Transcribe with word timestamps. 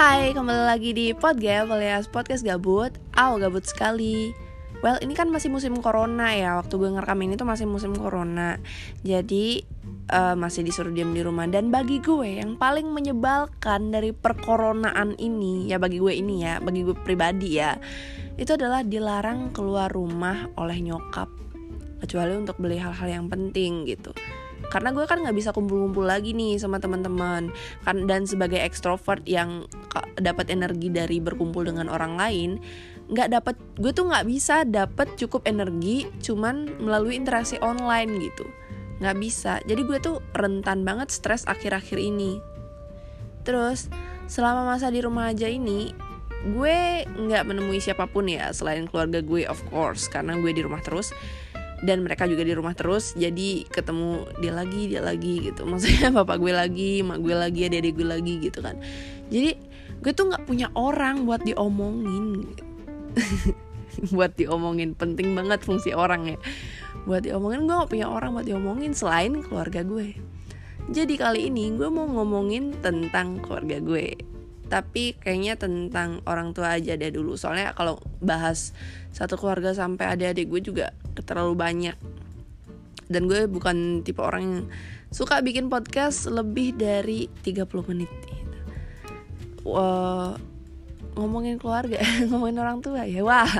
Hai, 0.00 0.32
kembali 0.32 0.64
lagi 0.64 0.96
di 0.96 1.12
Podgap 1.12 1.68
alias 1.68 2.08
Podcast 2.08 2.40
Gabut. 2.40 2.88
Aw, 3.20 3.36
gabut 3.36 3.68
sekali. 3.68 4.32
Well, 4.80 4.96
ini 5.04 5.12
kan 5.12 5.28
masih 5.28 5.52
musim 5.52 5.76
corona 5.76 6.32
ya. 6.32 6.56
Waktu 6.56 6.72
gue 6.80 6.88
ngerekam 6.96 7.20
ini 7.20 7.36
tuh 7.36 7.44
masih 7.44 7.68
musim 7.68 7.92
corona. 7.92 8.56
Jadi, 9.04 9.60
uh, 10.08 10.32
masih 10.40 10.64
disuruh 10.64 10.88
diam 10.88 11.12
di 11.12 11.20
rumah. 11.20 11.44
Dan 11.52 11.68
bagi 11.68 12.00
gue, 12.00 12.40
yang 12.40 12.56
paling 12.56 12.88
menyebalkan 12.88 13.92
dari 13.92 14.16
perkoronaan 14.16 15.20
ini 15.20 15.68
Ya 15.68 15.76
bagi 15.76 16.00
gue 16.00 16.16
ini 16.16 16.48
ya, 16.48 16.64
bagi 16.64 16.80
gue 16.80 16.96
pribadi 16.96 17.60
ya 17.60 17.76
Itu 18.40 18.56
adalah 18.56 18.80
dilarang 18.80 19.52
keluar 19.52 19.92
rumah 19.92 20.48
oleh 20.56 20.80
nyokap. 20.80 21.28
Kecuali 22.00 22.40
untuk 22.40 22.56
beli 22.56 22.80
hal-hal 22.80 23.20
yang 23.20 23.28
penting 23.28 23.84
gitu 23.84 24.16
karena 24.70 24.94
gue 24.94 25.04
kan 25.04 25.18
nggak 25.18 25.36
bisa 25.36 25.50
kumpul-kumpul 25.50 26.06
lagi 26.06 26.30
nih 26.30 26.56
sama 26.56 26.78
teman-teman. 26.78 27.50
Kan 27.82 28.06
dan 28.06 28.24
sebagai 28.24 28.62
ekstrovert 28.62 29.26
yang 29.26 29.66
dapat 30.16 30.48
energi 30.48 30.88
dari 30.88 31.18
berkumpul 31.18 31.66
dengan 31.66 31.90
orang 31.90 32.14
lain 32.14 32.50
nggak 33.10 33.28
dapat 33.34 33.58
gue 33.82 33.90
tuh 33.90 34.06
nggak 34.06 34.26
bisa 34.30 34.62
dapat 34.62 35.18
cukup 35.18 35.42
energi 35.50 36.06
cuman 36.22 36.78
melalui 36.78 37.18
interaksi 37.18 37.58
online 37.58 38.22
gitu. 38.22 38.46
Nggak 39.02 39.16
bisa. 39.18 39.58
Jadi 39.66 39.82
gue 39.82 39.98
tuh 39.98 40.22
rentan 40.32 40.86
banget 40.86 41.10
stres 41.10 41.42
akhir-akhir 41.50 41.98
ini. 41.98 42.38
Terus 43.42 43.90
selama 44.30 44.62
masa 44.62 44.94
di 44.94 45.02
rumah 45.02 45.34
aja 45.34 45.50
ini 45.50 45.90
gue 46.40 47.04
nggak 47.04 47.44
menemui 47.44 47.82
siapa 47.82 48.08
pun 48.08 48.24
ya 48.24 48.48
selain 48.56 48.88
keluarga 48.88 49.20
gue 49.20 49.44
of 49.44 49.60
course 49.68 50.08
karena 50.08 50.40
gue 50.40 50.56
di 50.56 50.64
rumah 50.64 50.80
terus 50.80 51.12
dan 51.80 52.04
mereka 52.04 52.28
juga 52.28 52.44
di 52.44 52.52
rumah 52.52 52.76
terus 52.76 53.16
jadi 53.16 53.64
ketemu 53.68 54.28
dia 54.40 54.52
lagi 54.52 54.82
dia 54.88 55.02
lagi 55.04 55.50
gitu. 55.50 55.64
Maksudnya 55.70 56.12
bapak 56.12 56.36
gue 56.40 56.52
lagi 56.52 56.90
mak 57.00 57.20
gue 57.24 57.34
lagi 57.34 57.66
adik-adik 57.68 57.94
gue 57.96 58.08
lagi 58.08 58.34
gitu 58.40 58.60
kan. 58.60 58.76
Jadi 59.32 59.50
gue 60.00 60.12
tuh 60.12 60.32
nggak 60.32 60.44
punya 60.44 60.68
orang 60.76 61.24
buat 61.24 61.44
diomongin. 61.44 62.46
Buat 64.14 64.38
diomongin 64.38 64.94
penting 64.94 65.34
banget 65.34 65.66
fungsi 65.66 65.90
orang 65.90 66.30
ya. 66.30 66.38
Buat 67.10 67.26
diomongin 67.26 67.66
gue 67.66 67.74
gak 67.74 67.90
punya 67.90 68.06
orang 68.06 68.38
buat 68.38 68.46
diomongin 68.46 68.94
selain 68.94 69.42
keluarga 69.42 69.82
gue. 69.82 70.14
Jadi 70.94 71.18
kali 71.18 71.50
ini 71.50 71.74
gue 71.74 71.90
mau 71.90 72.06
ngomongin 72.06 72.70
tentang 72.80 73.42
keluarga 73.42 73.82
gue 73.82 74.14
tapi 74.70 75.18
kayaknya 75.18 75.58
tentang 75.58 76.22
orang 76.30 76.54
tua 76.54 76.78
aja 76.78 76.94
deh 76.94 77.10
dulu. 77.10 77.34
Soalnya 77.34 77.74
kalau 77.74 77.98
bahas 78.22 78.70
satu 79.10 79.34
keluarga 79.34 79.74
sampai 79.74 80.14
adik-adik 80.14 80.46
gue 80.46 80.62
juga 80.62 80.86
terlalu 81.26 81.58
banyak. 81.58 81.96
Dan 83.10 83.26
gue 83.26 83.50
bukan 83.50 84.06
tipe 84.06 84.22
orang 84.22 84.42
yang 84.46 84.58
suka 85.10 85.42
bikin 85.42 85.66
podcast 85.66 86.30
lebih 86.30 86.78
dari 86.78 87.26
30 87.42 87.66
menit. 87.90 88.10
Gitu. 88.22 88.58
Ngomongin 91.18 91.58
keluarga 91.58 91.98
ngomongin 92.30 92.58
orang 92.60 92.78
tua 92.84 93.06
ya 93.06 93.22
wah 93.24 93.50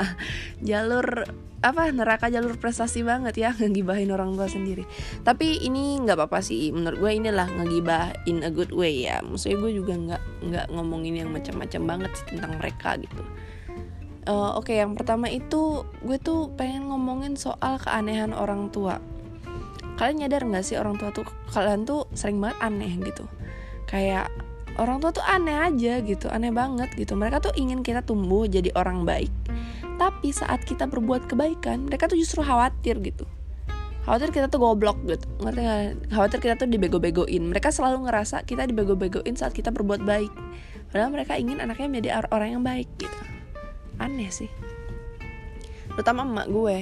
jalur 0.62 1.26
apa 1.60 1.92
neraka 1.92 2.32
jalur 2.32 2.56
prestasi 2.56 3.04
banget 3.04 3.36
ya 3.36 3.52
ngegibahin 3.52 4.08
orang 4.08 4.32
tua 4.32 4.48
sendiri. 4.48 4.88
Tapi 5.20 5.60
ini 5.60 6.00
nggak 6.00 6.16
apa-apa 6.16 6.40
sih 6.40 6.72
menurut 6.72 6.96
gue 6.96 7.12
inilah 7.20 7.52
ngegibah 7.52 8.24
in 8.24 8.40
a 8.40 8.48
good 8.48 8.72
way 8.72 9.04
ya. 9.04 9.20
Maksudnya 9.20 9.60
gue 9.60 9.72
juga 9.76 9.92
nggak 9.92 10.22
nggak 10.48 10.66
ngomongin 10.72 11.20
yang 11.20 11.28
macam-macam 11.28 11.82
banget 11.84 12.10
sih 12.16 12.26
tentang 12.32 12.56
mereka 12.56 12.96
gitu. 12.96 13.22
Uh, 14.24 14.56
oke 14.56 14.68
okay, 14.68 14.80
yang 14.80 14.96
pertama 14.96 15.28
itu 15.28 15.84
gue 16.00 16.16
tuh 16.20 16.48
pengen 16.56 16.88
ngomongin 16.88 17.36
soal 17.36 17.76
keanehan 17.76 18.32
orang 18.32 18.72
tua. 18.72 18.96
Kalian 20.00 20.24
nyadar 20.24 20.48
nggak 20.48 20.64
sih 20.64 20.80
orang 20.80 20.96
tua 20.96 21.12
tuh 21.12 21.28
kalian 21.52 21.84
tuh 21.84 22.08
sering 22.16 22.40
banget 22.40 22.56
aneh 22.64 22.92
gitu? 23.04 23.28
Kayak 23.84 24.32
orang 24.78 25.02
tua 25.02 25.10
tuh 25.10 25.24
aneh 25.26 25.56
aja 25.56 25.98
gitu 26.04 26.30
aneh 26.30 26.54
banget 26.54 26.92
gitu. 26.94 27.18
Mereka 27.18 27.42
tuh 27.42 27.52
ingin 27.58 27.82
kita 27.82 28.04
tumbuh 28.04 28.47
jadi 28.47 28.70
orang 28.78 29.03
baik. 29.03 29.32
Tapi 29.98 30.32
saat 30.32 30.62
kita 30.64 30.86
berbuat 30.86 31.26
kebaikan 31.26 31.91
mereka 31.91 32.06
tuh 32.06 32.16
justru 32.20 32.44
khawatir 32.44 33.00
gitu. 33.03 33.26
Khawatir 34.08 34.32
kita 34.32 34.47
tuh 34.48 34.60
goblok 34.62 34.97
gitu. 35.04 35.26
Ngerti 35.44 35.60
gak? 35.60 35.81
khawatir 36.08 36.38
kita 36.41 36.54
tuh 36.56 36.69
dibego-begoin. 36.70 37.42
Mereka 37.53 37.69
selalu 37.69 38.08
ngerasa 38.08 38.48
kita 38.48 38.64
dibego-begoin 38.64 39.36
saat 39.36 39.53
kita 39.53 39.69
berbuat 39.69 40.00
baik. 40.03 40.32
Padahal 40.91 41.12
mereka 41.12 41.37
ingin 41.37 41.60
anaknya 41.60 41.87
menjadi 41.87 42.08
orang 42.32 42.58
yang 42.58 42.62
baik 42.64 42.88
gitu. 42.97 43.19
Aneh 44.00 44.32
sih. 44.32 44.48
Terutama 45.92 46.25
emak 46.25 46.48
gue. 46.48 46.76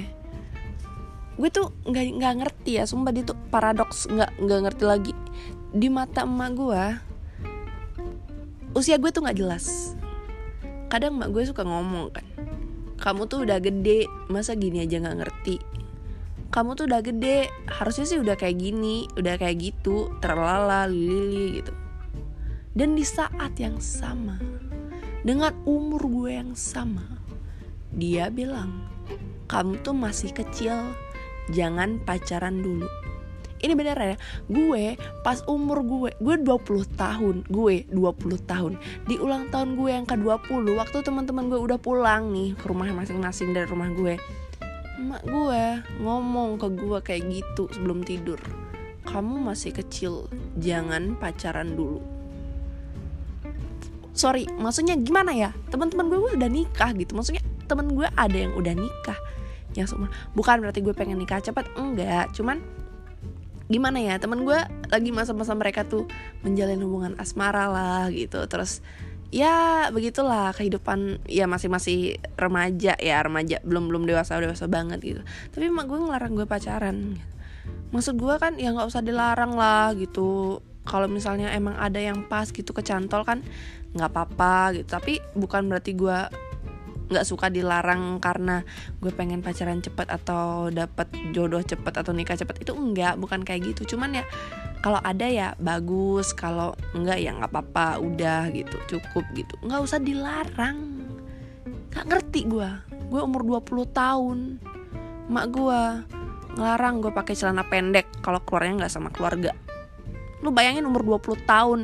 Gue 1.35 1.49
tuh 1.51 1.75
nggak 1.83 2.05
nggak 2.19 2.33
ngerti 2.39 2.71
ya 2.79 2.87
sumpah 2.87 3.11
dia 3.11 3.27
tuh 3.27 3.35
paradoks. 3.51 4.07
Nggak 4.07 4.31
nggak 4.39 4.59
ngerti 4.71 4.83
lagi. 4.87 5.13
Di 5.75 5.91
mata 5.91 6.23
emak 6.23 6.51
gue 6.55 7.08
usia 8.77 8.97
gue 9.01 9.09
tuh 9.09 9.25
nggak 9.25 9.39
jelas. 9.39 9.95
Kadang 10.89 11.21
emak 11.21 11.29
gue 11.33 11.43
suka 11.45 11.61
ngomong 11.61 12.09
kan 12.13 12.25
kamu 12.99 13.31
tuh 13.31 13.47
udah 13.47 13.63
gede 13.63 14.11
masa 14.27 14.59
gini 14.59 14.83
aja 14.83 14.99
nggak 14.99 15.17
ngerti? 15.23 15.55
Kamu 16.51 16.75
tuh 16.75 16.91
udah 16.91 16.99
gede 16.99 17.47
harusnya 17.71 18.03
sih 18.03 18.19
udah 18.19 18.35
kayak 18.35 18.59
gini 18.59 19.07
udah 19.15 19.39
kayak 19.39 19.55
gitu 19.63 20.11
terlala 20.19 20.83
lili 20.91 21.63
gitu. 21.63 21.71
Dan 22.75 22.99
di 22.99 23.07
saat 23.07 23.55
yang 23.55 23.79
sama 23.79 24.35
dengan 25.23 25.55
umur 25.63 26.03
gue 26.11 26.31
yang 26.35 26.51
sama 26.55 27.03
dia 27.95 28.27
bilang 28.27 28.83
kamu 29.47 29.81
tuh 29.81 29.95
masih 29.95 30.31
kecil 30.31 30.95
jangan 31.51 31.97
pacaran 32.05 32.61
dulu 32.61 32.87
ini 33.59 33.73
bener 33.75 33.97
ya 33.97 34.17
gue 34.47 34.95
pas 35.23 35.43
umur 35.45 35.83
gue 35.83 36.09
gue 36.17 36.35
20 36.41 36.99
tahun. 36.99 37.35
Gue 37.47 37.85
20 37.91 38.49
tahun. 38.49 38.79
Di 39.05 39.15
ulang 39.19 39.51
tahun 39.51 39.75
gue 39.75 39.89
yang 39.91 40.05
ke 40.07 40.15
20 40.15 40.79
waktu 40.79 40.97
teman-teman 41.03 41.51
gue 41.51 41.59
udah 41.59 41.79
pulang 41.79 42.31
nih 42.31 42.55
ke 42.55 42.65
rumah 42.67 42.87
masing-masing 42.91 43.51
dari 43.51 43.67
rumah 43.67 43.91
gue 43.91 44.15
emak 44.99 45.23
gue 45.23 45.63
ngomong 46.03 46.59
ke 46.59 46.67
gue 46.75 46.99
kayak 46.99 47.23
gitu 47.31 47.71
sebelum 47.71 48.03
tidur 48.03 48.35
kamu 49.07 49.41
masih 49.41 49.71
kecil 49.73 50.29
jangan 50.59 51.17
pacaran 51.17 51.73
dulu. 51.73 52.03
Sorry 54.13 54.45
maksudnya 54.59 54.99
gimana 54.99 55.33
ya? 55.33 55.49
Teman-teman 55.71 56.11
gue 56.11 56.35
udah 56.37 56.49
nikah 56.51 56.91
gitu. 56.93 57.17
Maksudnya 57.17 57.41
temen 57.65 57.89
gue 57.95 58.05
ada 58.05 58.37
yang 58.37 58.53
udah 58.53 58.75
nikah. 58.75 59.17
Yang 59.73 59.95
semua 59.95 60.13
bukan 60.37 60.61
berarti 60.61 60.83
gue 60.85 60.93
pengen 60.93 61.17
nikah 61.17 61.41
cepat 61.41 61.65
enggak. 61.73 62.29
Cuman 62.37 62.61
gimana 63.69 64.01
ya 64.01 64.17
temen 64.17 64.43
gue 64.43 64.57
lagi 64.89 65.13
masa-masa 65.13 65.53
mereka 65.53 65.85
tuh 65.85 66.09
menjalin 66.41 66.81
hubungan 66.81 67.13
asmara 67.21 67.69
lah 67.69 68.09
gitu. 68.09 68.41
Terus 68.49 68.81
ya 69.29 69.87
begitulah 69.93 70.57
kehidupan 70.57 71.21
ya 71.29 71.45
masih 71.45 71.69
masih 71.69 72.17
remaja 72.33 72.97
ya 72.97 73.21
remaja 73.21 73.61
belum 73.61 73.93
belum 73.93 74.09
dewasa 74.09 74.41
dewasa 74.41 74.65
banget 74.65 74.99
gitu. 75.05 75.21
Tapi 75.53 75.69
mak 75.69 75.85
gue 75.85 76.01
ngelarang 76.01 76.33
gue 76.33 76.49
pacaran. 76.49 77.15
Maksud 77.93 78.17
gue 78.17 78.35
kan 78.41 78.57
ya 78.57 78.73
nggak 78.73 78.89
usah 78.89 79.05
dilarang 79.05 79.53
lah 79.53 79.93
gitu. 79.93 80.59
Kalau 80.89 81.05
misalnya 81.05 81.53
emang 81.53 81.77
ada 81.77 82.01
yang 82.01 82.25
pas 82.25 82.49
gitu 82.49 82.73
kecantol 82.73 83.21
kan 83.21 83.45
nggak 83.93 84.09
apa-apa 84.09 84.81
gitu. 84.81 84.87
Tapi 84.89 85.21
bukan 85.37 85.69
berarti 85.69 85.93
gue 85.93 86.48
nggak 87.09 87.25
suka 87.25 87.49
dilarang 87.49 88.21
karena 88.21 88.61
gue 89.01 89.09
pengen 89.09 89.41
pacaran 89.41 89.81
cepet 89.81 90.05
atau 90.07 90.69
dapat 90.69 91.09
jodoh 91.33 91.59
cepet 91.59 91.93
atau 91.93 92.13
nikah 92.13 92.37
cepet 92.37 92.61
itu 92.61 92.71
enggak 92.77 93.17
bukan 93.17 93.41
kayak 93.41 93.73
gitu. 93.73 93.97
Cuman 93.97 94.21
ya 94.21 94.25
kalau 94.79 95.01
ada 95.01 95.25
ya 95.25 95.57
bagus 95.57 96.31
kalau 96.37 96.77
enggak 96.93 97.17
ya 97.19 97.33
nggak 97.33 97.49
apa-apa 97.49 97.99
udah 97.99 98.53
gitu 98.53 98.77
cukup 98.85 99.25
gitu. 99.33 99.57
Nggak 99.65 99.81
usah 99.81 99.99
dilarang. 99.99 100.77
Nggak 101.89 102.05
ngerti 102.05 102.41
gue 102.45 102.69
gue 103.09 103.21
umur 103.25 103.41
20 103.65 103.89
tahun. 103.89 104.37
Mak 105.29 105.45
gue 105.49 105.81
ngelarang 106.57 107.01
gue 107.01 107.11
pakai 107.13 107.33
celana 107.33 107.65
pendek 107.65 108.05
kalau 108.21 108.37
keluarnya 108.45 108.85
nggak 108.85 108.93
sama 108.93 109.09
keluarga. 109.09 109.57
Lu 110.45 110.53
bayangin 110.53 110.85
umur 110.85 111.03
20 111.03 111.41
tahun 111.43 111.79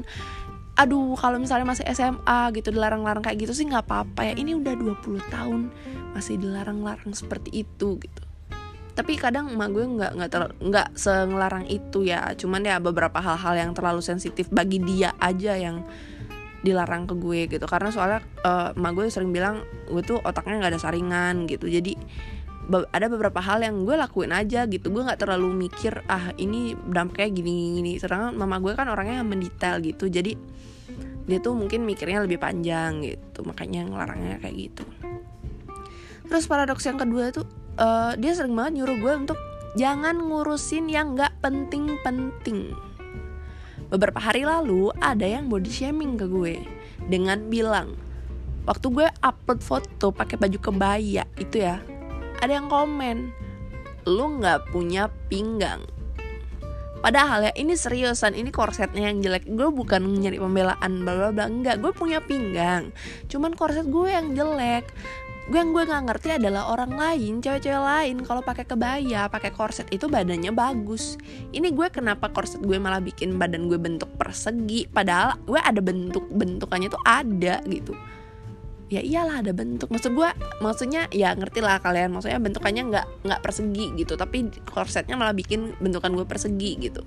aduh 0.76 1.16
kalau 1.16 1.40
misalnya 1.40 1.64
masih 1.64 1.88
SMA 1.96 2.52
gitu 2.52 2.76
dilarang-larang 2.76 3.24
kayak 3.24 3.48
gitu 3.48 3.56
sih 3.56 3.66
nggak 3.68 3.88
apa-apa 3.88 4.32
ya. 4.32 4.34
Ini 4.36 4.60
udah 4.60 4.74
20 4.76 5.34
tahun 5.34 5.62
masih 6.12 6.36
dilarang-larang 6.40 7.16
seperti 7.16 7.64
itu 7.64 7.96
gitu. 8.00 8.24
Tapi 8.96 9.20
kadang 9.20 9.52
emak 9.52 9.70
gue 9.76 9.86
nggak 9.88 10.12
nggak 10.16 10.30
nggak 10.60 10.88
sengelarang 10.96 11.68
itu 11.72 12.04
ya. 12.04 12.32
Cuman 12.36 12.64
ya 12.64 12.80
beberapa 12.84 13.20
hal-hal 13.24 13.56
yang 13.56 13.72
terlalu 13.72 14.04
sensitif 14.04 14.52
bagi 14.52 14.84
dia 14.84 15.16
aja 15.20 15.56
yang 15.56 15.84
dilarang 16.64 17.08
ke 17.08 17.16
gue 17.16 17.40
gitu. 17.56 17.66
Karena 17.68 17.92
soalnya 17.92 18.20
uh, 18.44 18.76
emak 18.76 18.92
gue 19.00 19.06
sering 19.08 19.32
bilang 19.32 19.64
gue 19.88 20.04
tuh 20.04 20.20
otaknya 20.24 20.60
nggak 20.60 20.74
ada 20.76 20.82
saringan 20.84 21.48
gitu. 21.48 21.72
Jadi 21.72 21.96
ada 22.66 23.06
beberapa 23.06 23.38
hal 23.42 23.62
yang 23.62 23.86
gue 23.86 23.94
lakuin 23.94 24.34
aja 24.34 24.66
gitu. 24.66 24.90
Gue 24.90 25.06
nggak 25.06 25.22
terlalu 25.22 25.70
mikir 25.70 26.02
ah 26.10 26.34
ini 26.38 26.74
dampaknya 26.74 27.30
gini 27.30 27.54
gini 27.82 27.92
sedangkan 28.02 28.34
mama 28.34 28.58
gue 28.58 28.74
kan 28.74 28.90
orangnya 28.90 29.22
yang 29.22 29.30
mendetail 29.30 29.78
gitu. 29.82 30.10
Jadi 30.10 30.34
dia 31.26 31.38
tuh 31.42 31.58
mungkin 31.58 31.86
mikirnya 31.86 32.26
lebih 32.26 32.42
panjang 32.42 33.06
gitu. 33.06 33.46
Makanya 33.46 33.90
ngelarangnya 33.90 34.42
kayak 34.42 34.56
gitu. 34.58 34.84
Terus 36.26 36.46
paradoks 36.50 36.86
yang 36.90 36.98
kedua 36.98 37.30
tuh 37.30 37.46
uh, 37.78 38.18
dia 38.18 38.34
sering 38.34 38.58
banget 38.58 38.82
nyuruh 38.82 38.98
gue 38.98 39.14
untuk 39.26 39.40
jangan 39.78 40.18
ngurusin 40.18 40.90
yang 40.90 41.14
nggak 41.14 41.38
penting-penting. 41.46 42.74
Beberapa 43.86 44.18
hari 44.18 44.42
lalu 44.42 44.90
ada 44.98 45.30
yang 45.30 45.46
body 45.46 45.70
shaming 45.70 46.18
ke 46.18 46.26
gue 46.26 46.66
dengan 47.06 47.46
bilang 47.54 47.94
waktu 48.66 48.90
gue 48.90 49.08
upload 49.22 49.62
foto 49.62 50.10
pakai 50.10 50.42
baju 50.42 50.58
kebaya 50.58 51.24
itu 51.38 51.62
ya 51.62 51.78
ada 52.46 52.62
yang 52.62 52.70
komen 52.70 53.34
lu 54.06 54.38
nggak 54.38 54.70
punya 54.70 55.10
pinggang. 55.28 55.82
Padahal 57.02 57.50
ya 57.50 57.54
ini 57.54 57.78
seriusan 57.78 58.34
ini 58.34 58.50
korsetnya 58.50 59.14
yang 59.14 59.22
jelek. 59.22 59.46
Gue 59.46 59.70
bukan 59.70 60.02
nyari 60.02 60.42
pembelaan 60.42 61.06
bla 61.06 61.30
bla 61.30 61.46
Enggak 61.46 61.78
gue 61.82 61.94
punya 61.94 62.18
pinggang. 62.22 62.90
Cuman 63.30 63.54
korset 63.54 63.86
gue 63.90 64.10
yang 64.10 64.34
jelek. 64.34 64.90
Gue 65.46 65.62
yang 65.62 65.78
gue 65.78 65.86
nggak 65.86 66.10
ngerti 66.10 66.42
adalah 66.42 66.74
orang 66.74 66.98
lain 66.98 67.46
cewek-cewek 67.46 67.78
lain. 67.78 68.26
Kalau 68.26 68.42
pakai 68.42 68.66
kebaya 68.66 69.30
pakai 69.30 69.54
korset 69.54 69.86
itu 69.94 70.10
badannya 70.10 70.50
bagus. 70.50 71.22
Ini 71.54 71.70
gue 71.70 71.94
kenapa 71.94 72.34
korset 72.34 72.62
gue 72.66 72.78
malah 72.82 73.02
bikin 73.02 73.38
badan 73.38 73.70
gue 73.70 73.78
bentuk 73.78 74.10
persegi 74.18 74.90
padahal 74.90 75.38
gue 75.46 75.62
ada 75.62 75.82
bentuk 75.86 76.26
bentukannya 76.34 76.90
tuh 76.90 77.02
ada 77.06 77.62
gitu 77.70 77.94
ya 78.90 79.02
iyalah 79.02 79.42
ada 79.42 79.52
bentuk. 79.52 79.90
Maksud 79.90 80.14
gue 80.14 80.30
maksudnya 80.62 81.10
ya 81.10 81.34
ngerti 81.34 81.60
lah 81.62 81.82
kalian. 81.82 82.14
Maksudnya 82.14 82.38
bentukannya 82.38 82.84
nggak 82.92 83.06
nggak 83.26 83.40
persegi 83.42 83.98
gitu. 83.98 84.14
Tapi 84.14 84.52
korsetnya 84.70 85.18
malah 85.18 85.34
bikin 85.34 85.74
bentukan 85.82 86.14
gue 86.14 86.26
persegi 86.28 86.72
gitu. 86.78 87.02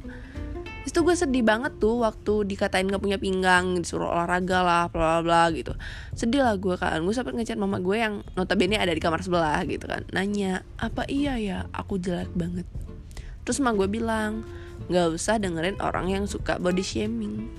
Itu 0.89 1.05
gue 1.05 1.13
sedih 1.13 1.45
banget 1.45 1.77
tuh 1.77 2.01
waktu 2.01 2.49
dikatain 2.49 2.89
gak 2.89 3.05
punya 3.05 3.21
pinggang 3.21 3.77
disuruh 3.77 4.09
olahraga 4.09 4.65
lah 4.65 4.85
bla 4.89 5.21
bla 5.21 5.23
bla 5.23 5.43
gitu. 5.53 5.77
Sedih 6.17 6.41
lah 6.41 6.57
gue 6.57 6.81
kan 6.81 7.05
gue 7.05 7.13
sempet 7.13 7.37
ngechat 7.37 7.61
mama 7.61 7.77
gue 7.77 8.01
yang 8.01 8.25
notabene 8.41 8.81
ada 8.81 8.89
di 8.89 9.03
kamar 9.03 9.21
sebelah 9.21 9.61
gitu 9.69 9.85
kan. 9.85 10.09
Nanya 10.17 10.65
apa 10.81 11.05
iya 11.05 11.37
ya? 11.37 11.69
Aku 11.77 12.01
jelek 12.01 12.33
banget. 12.33 12.65
Terus 13.45 13.61
mama 13.61 13.77
gue 13.85 13.89
bilang 14.01 14.49
nggak 14.89 15.13
usah 15.13 15.37
dengerin 15.37 15.77
orang 15.85 16.09
yang 16.09 16.25
suka 16.25 16.57
body 16.57 16.81
shaming. 16.81 17.53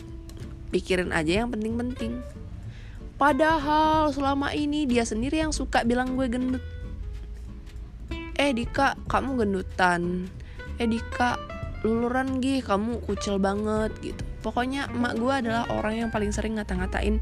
Pikirin 0.74 1.14
aja 1.14 1.46
yang 1.46 1.54
penting-penting 1.54 2.22
padahal 3.20 4.10
selama 4.16 4.56
ini 4.56 4.88
dia 4.88 5.04
sendiri 5.04 5.44
yang 5.44 5.52
suka 5.52 5.84
bilang 5.84 6.16
gue 6.16 6.26
gendut. 6.32 6.64
Eh 8.40 8.56
Dika 8.56 8.96
kamu 9.12 9.44
gendutan. 9.44 10.32
Eh 10.80 10.88
Dika 10.88 11.36
luluran 11.84 12.40
gih 12.40 12.64
kamu 12.64 13.04
kucel 13.04 13.36
banget 13.38 13.92
gitu. 14.00 14.24
Pokoknya 14.40 14.88
emak 14.88 15.20
gue 15.20 15.34
adalah 15.36 15.68
orang 15.76 16.08
yang 16.08 16.10
paling 16.10 16.32
sering 16.32 16.56
ngata-ngatain 16.56 17.20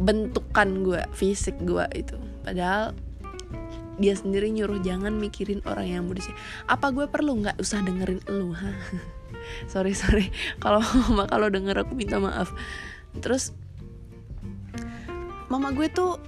bentukan 0.00 0.68
gue 0.80 1.00
fisik 1.12 1.60
gue 1.60 1.84
itu. 1.92 2.16
Padahal 2.40 2.96
dia 4.00 4.16
sendiri 4.16 4.48
nyuruh 4.48 4.80
jangan 4.80 5.12
mikirin 5.20 5.60
orang 5.68 5.86
yang 5.88 6.04
sih. 6.16 6.32
Apa 6.64 6.88
gue 6.88 7.04
perlu 7.04 7.44
nggak 7.44 7.60
usah 7.60 7.84
dengerin 7.84 8.24
lu 8.32 8.56
ha? 8.56 8.72
Sorry 9.72 9.92
sorry. 9.92 10.32
Kalau 10.60 10.80
mama 11.08 11.28
kalau 11.28 11.52
denger 11.52 11.84
aku 11.84 11.92
minta 11.92 12.16
maaf. 12.16 12.52
Terus 13.20 13.52
mama 15.50 15.74
gue 15.74 15.90
tuh 15.90 16.22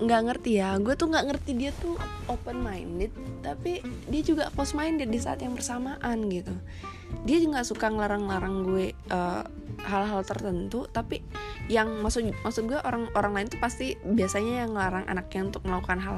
nggak 0.00 0.22
ngerti 0.32 0.64
ya. 0.64 0.80
Gue 0.80 0.96
tuh 0.96 1.12
nggak 1.12 1.26
ngerti 1.28 1.50
dia 1.60 1.70
tuh 1.76 2.00
open 2.32 2.64
minded 2.64 3.12
tapi 3.44 3.84
dia 4.08 4.22
juga 4.24 4.48
close 4.56 4.72
minded 4.72 5.12
di 5.12 5.20
saat 5.20 5.44
yang 5.44 5.52
bersamaan 5.52 6.26
gitu. 6.32 6.56
Dia 7.28 7.38
juga 7.38 7.62
suka 7.62 7.92
ngelarang-larang 7.92 8.64
gue 8.64 8.95
uh, 9.10 9.42
hal-hal 9.86 10.24
tertentu 10.24 10.88
tapi 10.88 11.20
yang 11.66 11.98
maksud 11.98 12.30
maksud 12.46 12.70
gue 12.70 12.78
orang 12.78 13.10
orang 13.18 13.32
lain 13.34 13.46
tuh 13.50 13.58
pasti 13.58 13.98
biasanya 14.06 14.64
yang 14.64 14.70
ngelarang 14.72 15.04
anaknya 15.10 15.50
untuk 15.50 15.62
melakukan 15.66 15.98
hal 15.98 16.16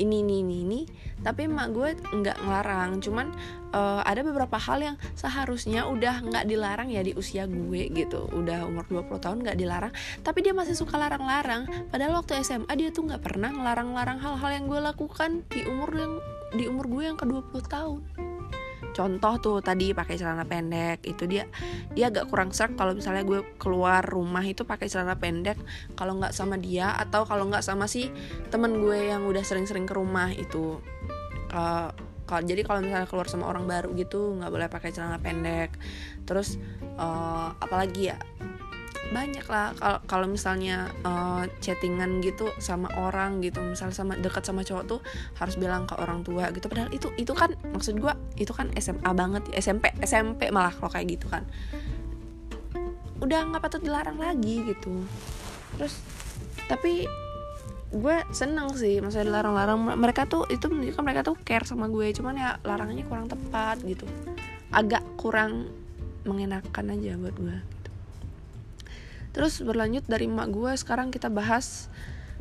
ini 0.00 0.26
ini 0.26 0.42
ini 0.42 0.56
ini. 0.66 0.80
Tapi 1.22 1.46
emak 1.46 1.68
gue 1.70 1.88
nggak 1.94 2.36
ngelarang 2.42 2.98
cuman 2.98 3.30
uh, 3.70 4.02
ada 4.02 4.26
beberapa 4.26 4.58
hal 4.58 4.82
yang 4.82 4.96
seharusnya 5.14 5.86
udah 5.86 6.26
nggak 6.26 6.44
dilarang 6.50 6.90
ya 6.90 7.06
di 7.06 7.14
usia 7.14 7.46
gue 7.46 7.88
gitu. 7.94 8.26
Udah 8.34 8.66
umur 8.66 8.86
20 8.90 9.22
tahun 9.22 9.38
nggak 9.46 9.58
dilarang 9.58 9.92
tapi 10.26 10.42
dia 10.42 10.50
masih 10.50 10.74
suka 10.74 10.98
larang-larang. 10.98 11.70
Padahal 11.94 12.18
waktu 12.18 12.42
SMA 12.42 12.74
dia 12.74 12.90
tuh 12.90 13.06
nggak 13.06 13.22
pernah 13.22 13.54
ngelarang-larang 13.54 14.18
hal-hal 14.18 14.50
yang 14.50 14.66
gue 14.66 14.80
lakukan 14.82 15.46
di 15.46 15.62
umur 15.62 15.90
yang 15.94 16.12
di 16.52 16.64
umur 16.68 16.84
gue 16.90 17.02
yang 17.06 17.16
ke 17.16 17.24
20 17.24 17.64
tahun 17.64 18.31
contoh 18.92 19.34
tuh 19.40 19.58
tadi 19.64 19.96
pakai 19.96 20.20
celana 20.20 20.44
pendek 20.44 21.04
itu 21.08 21.24
dia 21.24 21.48
dia 21.96 22.12
agak 22.12 22.28
kurang 22.28 22.52
serk 22.52 22.76
kalau 22.76 22.92
misalnya 22.92 23.24
gue 23.24 23.40
keluar 23.56 24.04
rumah 24.04 24.44
itu 24.44 24.62
pakai 24.68 24.86
celana 24.86 25.16
pendek 25.16 25.56
kalau 25.96 26.16
nggak 26.20 26.32
sama 26.36 26.60
dia 26.60 26.92
atau 26.96 27.24
kalau 27.24 27.48
nggak 27.48 27.64
sama 27.64 27.88
si 27.88 28.12
temen 28.52 28.78
gue 28.78 29.12
yang 29.12 29.24
udah 29.24 29.42
sering-sering 29.42 29.88
ke 29.88 29.94
rumah 29.96 30.30
itu. 30.30 30.78
Uh, 31.52 31.92
kalau 32.22 32.48
jadi 32.48 32.64
kalau 32.64 32.80
misalnya 32.80 33.04
keluar 33.04 33.28
sama 33.28 33.44
orang 33.44 33.68
baru 33.68 33.92
gitu 33.92 34.40
nggak 34.40 34.48
boleh 34.48 34.68
pakai 34.72 34.94
celana 34.94 35.20
pendek. 35.20 35.76
Terus 36.24 36.56
uh, 36.96 37.52
apalagi 37.60 38.14
ya 38.14 38.16
banyak 39.12 39.46
lah. 39.46 39.76
Kalau 39.76 39.98
kalau 40.08 40.26
misalnya 40.26 40.88
uh, 41.04 41.44
chattingan 41.60 42.24
gitu 42.24 42.48
sama 42.58 42.88
orang 42.96 43.44
gitu 43.44 43.60
misalnya 43.60 43.94
sama 43.94 44.16
dekat 44.16 44.42
sama 44.42 44.64
cowok 44.64 44.84
tuh 44.88 45.00
harus 45.36 45.54
bilang 45.60 45.84
ke 45.84 45.94
orang 46.00 46.24
tua 46.24 46.48
gitu. 46.50 46.66
Padahal 46.66 46.90
itu 46.90 47.12
itu 47.20 47.32
kan 47.36 47.52
maksud 47.70 48.00
gue 48.00 48.12
itu 48.40 48.50
kan 48.56 48.72
SMA 48.80 49.10
banget 49.12 49.44
SMP 49.52 49.92
SMP 50.02 50.48
malah 50.48 50.72
kalau 50.72 50.90
kayak 50.90 51.20
gitu 51.20 51.28
kan. 51.28 51.44
Udah 53.20 53.46
nggak 53.46 53.62
patut 53.62 53.84
dilarang 53.84 54.18
lagi 54.18 54.64
gitu. 54.64 55.04
Terus 55.78 55.94
tapi 56.66 57.06
gue 57.92 58.16
seneng 58.32 58.72
sih 58.72 58.98
maksudnya 59.04 59.28
dilarang-larang. 59.28 60.00
Mereka 60.00 60.26
tuh 60.26 60.48
itu 60.48 60.66
menunjukkan 60.72 61.04
mereka 61.04 61.20
tuh 61.22 61.36
care 61.44 61.68
sama 61.68 61.86
gue 61.92 62.10
cuman 62.16 62.34
ya 62.34 62.50
larangannya 62.64 63.04
kurang 63.06 63.28
tepat 63.28 63.78
gitu. 63.84 64.08
Agak 64.72 65.04
kurang 65.20 65.68
mengenakan 66.24 66.96
aja 66.96 67.18
buat 67.18 67.36
gue 67.36 67.71
Terus 69.32 69.64
berlanjut 69.64 70.04
dari 70.04 70.28
emak 70.28 70.52
gue 70.52 70.72
sekarang 70.76 71.08
kita 71.08 71.32
bahas 71.32 71.88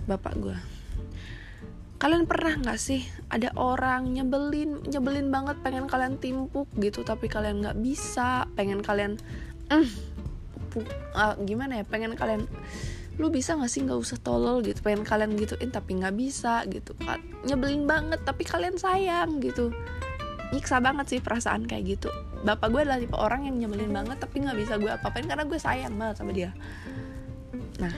bapak 0.05 0.35
gue. 0.35 0.57
Kalian 2.01 2.25
pernah 2.25 2.57
gak 2.57 2.81
sih 2.81 3.05
ada 3.29 3.53
orang 3.55 4.11
nyebelin, 4.11 4.83
nyebelin 4.89 5.29
banget 5.29 5.61
pengen 5.61 5.85
kalian 5.85 6.17
timpuk 6.17 6.67
gitu 6.81 7.05
tapi 7.05 7.29
kalian 7.31 7.61
gak 7.61 7.77
bisa, 7.79 8.49
pengen 8.57 8.81
kalian 8.81 9.21
mm, 9.69 9.87
uh, 11.13 11.37
gimana 11.45 11.79
ya, 11.79 11.85
pengen 11.85 12.17
kalian 12.17 12.49
lu 13.21 13.29
bisa 13.29 13.53
gak 13.53 13.69
sih 13.69 13.85
gak 13.85 14.01
usah 14.01 14.17
tolol 14.17 14.65
gitu 14.65 14.81
pengen 14.81 15.05
kalian 15.05 15.37
gituin 15.37 15.69
tapi 15.69 15.95
gak 16.01 16.17
bisa 16.17 16.65
gitu. 16.67 16.97
Nyebelin 17.45 17.85
banget 17.85 18.19
tapi 18.25 18.43
kalian 18.43 18.81
sayang 18.81 19.37
gitu. 19.39 19.69
Nyiksa 20.51 20.83
banget 20.83 21.05
sih 21.07 21.19
perasaan 21.21 21.69
kayak 21.69 21.95
gitu 21.95 22.11
bapak 22.41 22.67
gue 22.73 22.81
adalah 22.81 22.99
tipe 23.01 23.17
orang 23.17 23.45
yang 23.45 23.55
nyebelin 23.61 23.93
banget 23.93 24.17
tapi 24.17 24.41
nggak 24.41 24.57
bisa 24.57 24.73
gue 24.81 24.89
apa-apain 24.89 25.25
karena 25.29 25.45
gue 25.45 25.59
sayang 25.61 25.93
banget 25.97 26.15
sama 26.21 26.31
dia. 26.33 26.51
Nah 27.77 27.93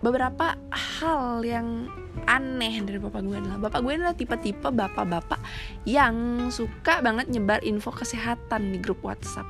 beberapa 0.00 0.54
hal 0.70 1.42
yang 1.42 1.88
aneh 2.28 2.84
dari 2.84 3.00
bapak 3.00 3.20
gue 3.24 3.36
adalah 3.36 3.58
bapak 3.60 3.80
gue 3.84 3.92
adalah 3.96 4.16
tipe-tipe 4.16 4.68
bapak-bapak 4.68 5.40
yang 5.84 6.48
suka 6.48 7.00
banget 7.00 7.28
nyebar 7.28 7.60
info 7.64 7.92
kesehatan 7.92 8.72
di 8.72 8.78
grup 8.80 9.00
WhatsApp. 9.04 9.46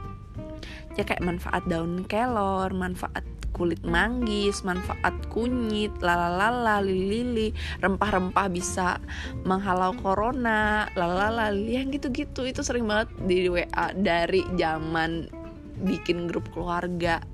Ya 0.97 1.05
kayak 1.05 1.23
manfaat 1.23 1.63
daun 1.69 2.09
kelor 2.09 2.73
manfaat 2.73 3.23
kulit 3.57 3.81
manggis, 3.89 4.61
manfaat 4.61 5.17
kunyit, 5.33 5.89
lalalala, 6.05 6.85
lili-lili, 6.85 7.57
rempah-rempah 7.81 8.53
bisa 8.53 9.01
menghalau 9.49 9.97
corona, 9.97 10.93
lalalala, 10.93 11.49
yang 11.57 11.89
gitu-gitu 11.89 12.45
itu 12.45 12.61
sering 12.61 12.85
banget 12.85 13.09
di 13.25 13.49
WA 13.49 13.97
dari 13.97 14.45
zaman 14.61 15.33
bikin 15.81 16.29
grup 16.29 16.45
keluarga 16.53 17.25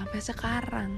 sampai 0.00 0.20
sekarang. 0.24 0.90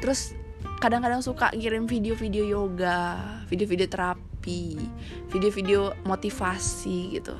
Terus 0.00 0.32
kadang-kadang 0.80 1.20
suka 1.20 1.52
kirim 1.52 1.84
video-video 1.84 2.48
yoga, 2.48 3.20
video-video 3.52 3.86
terapi, 3.92 4.80
video-video 5.28 5.92
motivasi 6.08 7.20
gitu. 7.20 7.36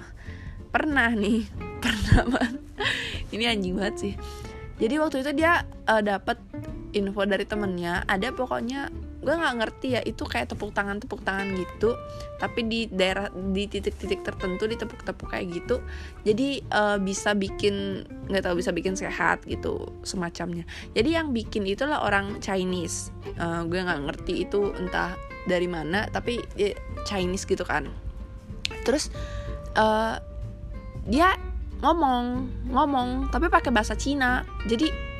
Pernah 0.69 1.17
nih, 1.17 1.49
pernah 1.83 2.29
banget. 2.29 2.61
Ini 3.33 3.49
anjing 3.49 3.81
banget 3.81 3.97
sih 3.97 4.15
jadi 4.83 4.99
waktu 4.99 5.23
itu 5.23 5.31
dia 5.39 5.63
uh, 5.87 6.03
dapat 6.03 6.43
info 6.91 7.23
dari 7.23 7.47
temennya 7.47 8.03
ada 8.11 8.35
pokoknya 8.35 8.91
gue 9.23 9.31
nggak 9.31 9.55
ngerti 9.63 9.89
ya 9.95 10.01
itu 10.03 10.27
kayak 10.27 10.51
tepuk 10.51 10.75
tangan 10.75 10.99
tepuk 10.99 11.23
tangan 11.23 11.55
gitu 11.55 11.95
tapi 12.43 12.67
di 12.67 12.91
daerah 12.91 13.31
di 13.31 13.71
titik-titik 13.71 14.27
tertentu 14.27 14.67
ditepuk-tepuk 14.67 15.31
kayak 15.31 15.63
gitu 15.63 15.79
jadi 16.27 16.59
uh, 16.75 16.99
bisa 16.99 17.31
bikin 17.39 18.03
nggak 18.27 18.43
tahu 18.43 18.59
bisa 18.59 18.75
bikin 18.75 18.99
sehat 18.99 19.45
gitu 19.45 19.93
semacamnya. 20.03 20.65
Jadi 20.97 21.15
yang 21.15 21.37
bikin 21.37 21.69
itulah 21.69 22.01
orang 22.01 22.41
Chinese. 22.41 23.13
Uh, 23.37 23.63
gue 23.69 23.77
nggak 23.77 24.09
ngerti 24.09 24.49
itu 24.49 24.73
entah 24.75 25.15
dari 25.45 25.69
mana 25.69 26.09
tapi 26.09 26.41
Chinese 27.05 27.45
gitu 27.45 27.63
kan. 27.63 27.93
Terus 28.83 29.13
uh, 29.77 30.17
dia 31.07 31.37
ngomong 31.83 32.25
ngomong 32.71 33.29
tapi 33.35 33.51
pakai 33.51 33.75
bahasa 33.75 33.99
Cina. 33.99 34.47
Jadi 34.71 35.13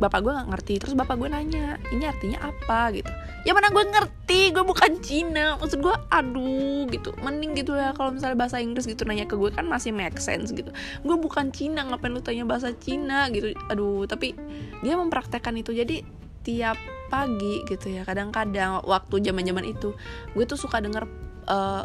bapak 0.00 0.20
gue 0.24 0.32
nggak 0.32 0.48
ngerti. 0.50 0.74
Terus 0.82 0.94
bapak 0.98 1.16
gue 1.20 1.28
nanya 1.30 1.78
ini 1.94 2.04
artinya 2.04 2.50
apa? 2.50 2.90
gitu. 2.90 3.08
Ya 3.46 3.54
mana 3.54 3.70
gue 3.70 3.84
ngerti. 3.84 4.50
Gue 4.50 4.64
bukan 4.66 4.98
Cina. 5.00 5.54
Maksud 5.56 5.80
gue 5.80 5.94
aduh 6.10 6.84
gitu. 6.90 7.14
Mending 7.22 7.54
gitu 7.54 7.78
ya 7.78 7.94
kalau 7.94 8.16
misalnya 8.16 8.36
bahasa 8.36 8.58
Inggris 8.58 8.90
gitu 8.90 9.06
nanya 9.06 9.30
ke 9.30 9.38
gue 9.38 9.54
kan 9.54 9.64
masih 9.64 9.94
make 9.94 10.18
sense 10.18 10.50
gitu. 10.50 10.74
Gue 11.06 11.16
bukan 11.16 11.54
Cina. 11.54 11.86
Ngapain 11.86 12.10
lu 12.10 12.20
tanya 12.20 12.42
bahasa 12.42 12.74
Cina? 12.74 13.30
Gitu. 13.30 13.54
Aduh 13.70 14.04
tapi 14.10 14.34
dia 14.82 14.98
mempraktekkan 14.98 15.54
itu. 15.56 15.70
Jadi 15.70 16.02
tiap 16.40 16.80
pagi 17.12 17.60
gitu 17.68 17.92
ya 17.92 18.06
kadang-kadang 18.06 18.80
waktu 18.86 19.20
zaman-zaman 19.20 19.66
itu 19.66 19.92
gue 20.32 20.44
tuh 20.48 20.56
suka 20.56 20.80
denger 20.80 21.04
uh, 21.50 21.84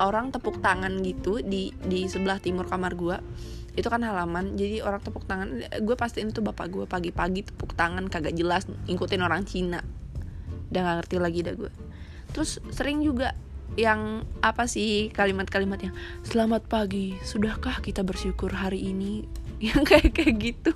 orang 0.00 0.32
tepuk 0.32 0.62
tangan 0.64 1.04
gitu 1.04 1.44
di 1.44 1.74
di 1.84 2.08
sebelah 2.08 2.40
timur 2.40 2.64
kamar 2.64 2.96
gue 2.96 3.16
itu 3.80 3.88
kan 3.88 4.04
halaman. 4.04 4.54
Jadi 4.54 4.84
orang 4.84 5.00
tepuk 5.00 5.24
tangan 5.24 5.64
gue 5.64 5.96
pastiin 5.96 6.30
itu 6.30 6.44
bapak 6.44 6.68
gue 6.68 6.84
pagi-pagi 6.84 7.48
tepuk 7.48 7.72
tangan 7.72 8.06
kagak 8.12 8.36
jelas 8.36 8.68
ngikutin 8.86 9.22
orang 9.24 9.48
Cina. 9.48 9.80
Udah 10.70 10.80
gak 10.84 10.96
ngerti 11.02 11.16
lagi 11.18 11.40
dah 11.42 11.54
gue. 11.56 11.72
Terus 12.30 12.62
sering 12.70 13.02
juga 13.02 13.34
yang 13.78 14.26
apa 14.42 14.66
sih 14.66 15.14
kalimat-kalimatnya 15.14 15.94
selamat 16.26 16.66
pagi 16.66 17.14
sudahkah 17.22 17.78
kita 17.78 18.02
bersyukur 18.02 18.50
hari 18.50 18.82
ini 18.82 19.30
yang 19.68 19.84
kayak 19.84 20.16
kayak 20.16 20.34
gitu. 20.40 20.72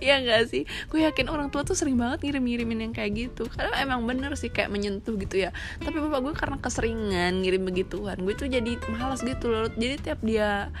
Ya 0.00 0.16
enggak 0.16 0.48
sih? 0.48 0.64
Gue 0.88 1.04
yakin 1.04 1.28
orang 1.28 1.52
tua 1.52 1.60
tuh 1.60 1.76
sering 1.76 2.00
banget 2.00 2.24
ngirim-ngirimin 2.24 2.88
yang 2.88 2.94
kayak 2.96 3.12
gitu. 3.12 3.44
Karena 3.52 3.76
emang 3.84 4.08
bener 4.08 4.32
sih 4.40 4.48
kayak 4.48 4.72
menyentuh 4.72 5.12
gitu 5.20 5.44
ya. 5.44 5.52
Tapi 5.84 6.00
bapak 6.00 6.20
gue 6.24 6.32
karena 6.32 6.56
keseringan 6.56 7.44
ngirim 7.44 7.68
begituan 7.68 8.16
gue 8.24 8.32
tuh 8.32 8.48
jadi 8.48 8.80
malas 8.96 9.20
gitu 9.20 9.52
loh. 9.52 9.68
Jadi 9.68 9.94
tiap 10.00 10.24
dia 10.24 10.72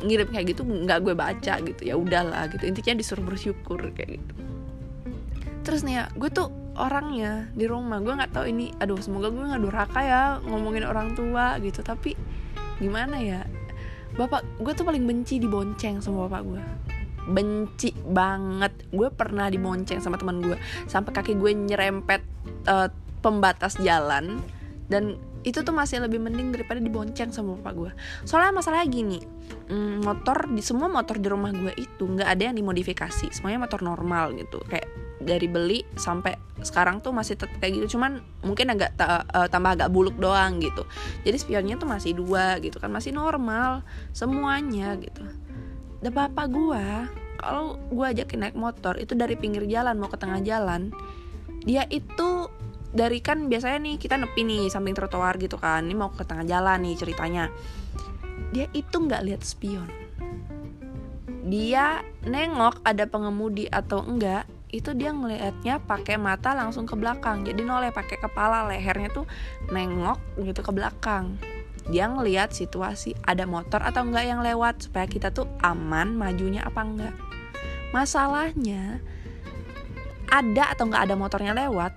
ngirim 0.00 0.32
kayak 0.32 0.56
gitu 0.56 0.64
nggak 0.64 1.04
gue 1.04 1.12
baca 1.12 1.54
gitu. 1.60 1.82
Ya 1.84 2.00
udahlah 2.00 2.48
gitu. 2.48 2.64
Intinya 2.64 2.96
disuruh 2.96 3.24
bersyukur 3.28 3.92
kayak 3.92 4.16
gitu. 4.16 4.32
Terus 5.68 5.84
nih 5.84 6.00
ya 6.00 6.04
gue 6.16 6.32
tuh 6.32 6.48
orangnya 6.80 7.52
di 7.52 7.68
rumah 7.68 8.00
gue 8.00 8.16
nggak 8.16 8.32
tahu 8.32 8.48
ini 8.48 8.72
aduh 8.80 9.00
semoga 9.04 9.28
gue 9.28 9.44
nggak 9.44 9.60
durhaka 9.64 10.00
ya 10.00 10.22
ngomongin 10.48 10.88
orang 10.88 11.12
tua 11.12 11.60
gitu. 11.60 11.84
Tapi 11.84 12.16
gimana 12.80 13.20
ya? 13.20 13.44
Bapak 14.16 14.48
gue 14.64 14.72
tuh 14.72 14.88
paling 14.88 15.04
benci 15.04 15.36
dibonceng 15.36 16.00
sama 16.00 16.24
bapak 16.24 16.42
gue 16.48 16.85
benci 17.26 17.92
banget. 18.06 18.72
Gue 18.94 19.10
pernah 19.10 19.50
dibonceng 19.50 19.98
sama 19.98 20.16
teman 20.16 20.40
gue. 20.40 20.56
Sampai 20.86 21.12
kaki 21.12 21.34
gue 21.36 21.52
nyerempet 21.52 22.22
uh, 22.70 22.88
pembatas 23.20 23.78
jalan. 23.82 24.38
Dan 24.86 25.18
itu 25.46 25.62
tuh 25.62 25.70
masih 25.70 26.02
lebih 26.02 26.18
mending 26.18 26.50
daripada 26.50 26.82
dibonceng 26.82 27.30
sama 27.30 27.54
bapak 27.58 27.74
gue. 27.78 27.92
Soalnya 28.26 28.58
masalahnya 28.58 28.86
gini 28.90 29.18
mm, 29.70 30.02
motor 30.02 30.50
di 30.50 30.58
semua 30.58 30.90
motor 30.90 31.22
di 31.22 31.30
rumah 31.30 31.54
gue 31.54 31.70
itu 31.78 32.02
nggak 32.02 32.26
ada 32.26 32.42
yang 32.50 32.56
dimodifikasi. 32.58 33.30
Semuanya 33.30 33.62
motor 33.62 33.86
normal 33.86 34.34
gitu. 34.34 34.58
Kayak 34.66 34.90
dari 35.22 35.46
beli 35.46 35.82
sampai 35.94 36.34
sekarang 36.66 36.98
tuh 36.98 37.14
masih 37.14 37.38
tetap 37.38 37.54
kayak 37.62 37.78
gitu. 37.78 37.94
Cuman 37.94 38.18
mungkin 38.42 38.74
agak 38.74 38.98
ta 38.98 39.22
uh, 39.22 39.46
tambah 39.46 39.78
agak 39.78 39.90
buluk 39.94 40.18
doang 40.18 40.58
gitu. 40.58 40.82
Jadi 41.22 41.38
spionnya 41.38 41.78
tuh 41.78 41.86
masih 41.86 42.18
dua 42.18 42.58
gitu 42.58 42.82
kan. 42.82 42.90
Masih 42.90 43.14
normal 43.14 43.86
semuanya 44.10 44.98
gitu 44.98 45.22
bapak 46.04 46.46
gue 46.52 46.86
kalau 47.36 47.76
gue 47.92 48.06
ajakin 48.06 48.48
naik 48.48 48.56
motor 48.56 48.96
itu 48.96 49.12
dari 49.12 49.36
pinggir 49.36 49.68
jalan 49.68 49.96
mau 50.00 50.08
ke 50.08 50.18
tengah 50.18 50.40
jalan. 50.42 50.90
Dia 51.62 51.84
itu 51.88 52.48
dari 52.96 53.20
kan 53.20 53.52
biasanya 53.52 53.78
nih 53.82 53.96
kita 54.00 54.16
nepi 54.16 54.42
nih 54.42 54.72
samping 54.72 54.96
trotoar 54.96 55.36
gitu 55.36 55.60
kan. 55.60 55.84
Ini 55.84 55.94
mau 55.94 56.10
ke 56.10 56.24
tengah 56.24 56.48
jalan 56.48 56.80
nih 56.82 56.96
ceritanya. 56.96 57.52
Dia 58.50 58.66
itu 58.72 58.96
nggak 58.96 59.22
lihat 59.24 59.42
spion. 59.44 59.88
Dia 61.46 62.02
nengok 62.26 62.82
ada 62.82 63.06
pengemudi 63.06 63.70
atau 63.70 64.02
enggak 64.02 64.48
itu 64.74 64.90
dia 64.98 65.14
ngelihatnya 65.14 65.78
pakai 65.86 66.18
mata 66.18 66.50
langsung 66.56 66.90
ke 66.90 66.98
belakang. 66.98 67.46
Jadi 67.46 67.62
noleh 67.62 67.94
pakai 67.94 68.18
kepala 68.18 68.66
lehernya 68.66 69.12
tuh 69.14 69.28
nengok 69.70 70.18
gitu 70.42 70.60
ke 70.64 70.72
belakang 70.74 71.38
dia 71.86 72.10
ngelihat 72.10 72.50
situasi 72.50 73.14
ada 73.22 73.46
motor 73.46 73.78
atau 73.78 74.02
enggak 74.02 74.26
yang 74.26 74.40
lewat 74.42 74.90
supaya 74.90 75.06
kita 75.06 75.30
tuh 75.30 75.46
aman 75.62 76.18
majunya 76.18 76.66
apa 76.66 76.82
enggak. 76.82 77.14
Masalahnya 77.94 78.98
ada 80.26 80.74
atau 80.74 80.90
enggak 80.90 81.06
ada 81.06 81.14
motornya 81.14 81.54
lewat 81.54 81.94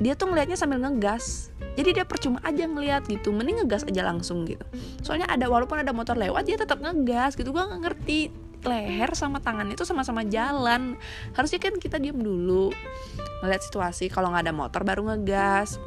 dia 0.00 0.16
tuh 0.16 0.32
ngelihatnya 0.32 0.56
sambil 0.56 0.80
ngegas. 0.80 1.52
Jadi 1.76 1.96
dia 1.96 2.04
percuma 2.08 2.40
aja 2.44 2.64
ngeliat 2.64 3.04
gitu 3.06 3.30
mending 3.32 3.64
ngegas 3.64 3.84
aja 3.84 4.04
langsung 4.04 4.48
gitu. 4.48 4.64
Soalnya 5.04 5.28
ada 5.28 5.46
walaupun 5.48 5.80
ada 5.80 5.92
motor 5.92 6.16
lewat 6.16 6.48
dia 6.48 6.56
tetap 6.56 6.80
ngegas 6.80 7.36
gitu. 7.36 7.52
Gue 7.52 7.60
nggak 7.60 7.80
ngerti 7.84 8.32
leher 8.60 9.08
sama 9.16 9.40
tangan 9.40 9.68
itu 9.72 9.84
sama-sama 9.88 10.24
jalan. 10.24 10.96
Harusnya 11.36 11.60
kan 11.60 11.76
kita 11.76 11.96
diam 11.96 12.20
dulu 12.20 12.72
ngeliat 13.44 13.60
situasi. 13.64 14.08
Kalau 14.08 14.32
nggak 14.32 14.48
ada 14.48 14.54
motor 14.56 14.84
baru 14.84 15.04
ngegas 15.12 15.80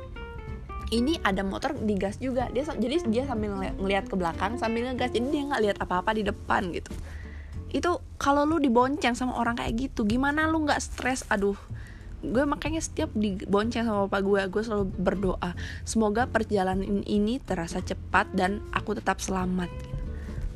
ini 0.93 1.17
ada 1.25 1.41
motor 1.41 1.73
digas 1.73 2.21
juga. 2.21 2.47
Dia 2.53 2.69
jadi 2.77 3.01
dia 3.09 3.23
sambil 3.25 3.57
ngeliat 3.81 4.05
ke 4.05 4.15
belakang 4.15 4.62
sambil 4.62 4.85
ngegas 4.93 5.09
jadi 5.09 5.25
dia 5.27 5.41
nggak 5.50 5.62
lihat 5.65 5.77
apa-apa 5.81 6.13
di 6.13 6.23
depan 6.23 6.69
gitu. 6.69 6.93
Itu 7.73 8.05
kalau 8.21 8.45
lu 8.45 8.62
dibonceng 8.62 9.17
sama 9.17 9.33
orang 9.41 9.57
kayak 9.57 9.73
gitu 9.89 10.05
gimana 10.05 10.45
lu 10.45 10.62
nggak 10.62 10.77
stres? 10.77 11.25
Aduh 11.33 11.57
gue 12.23 12.47
makanya 12.47 12.79
setiap 12.79 13.12
dibonceng 13.12 13.83
sama 13.83 14.07
bapak 14.07 14.23
gue 14.23 14.41
gue 14.47 14.63
selalu 14.63 14.85
berdoa 14.95 15.51
semoga 15.83 16.23
perjalanan 16.23 17.03
ini 17.03 17.43
terasa 17.43 17.83
cepat 17.83 18.31
dan 18.31 18.63
aku 18.71 18.95
tetap 18.95 19.19
selamat 19.19 19.67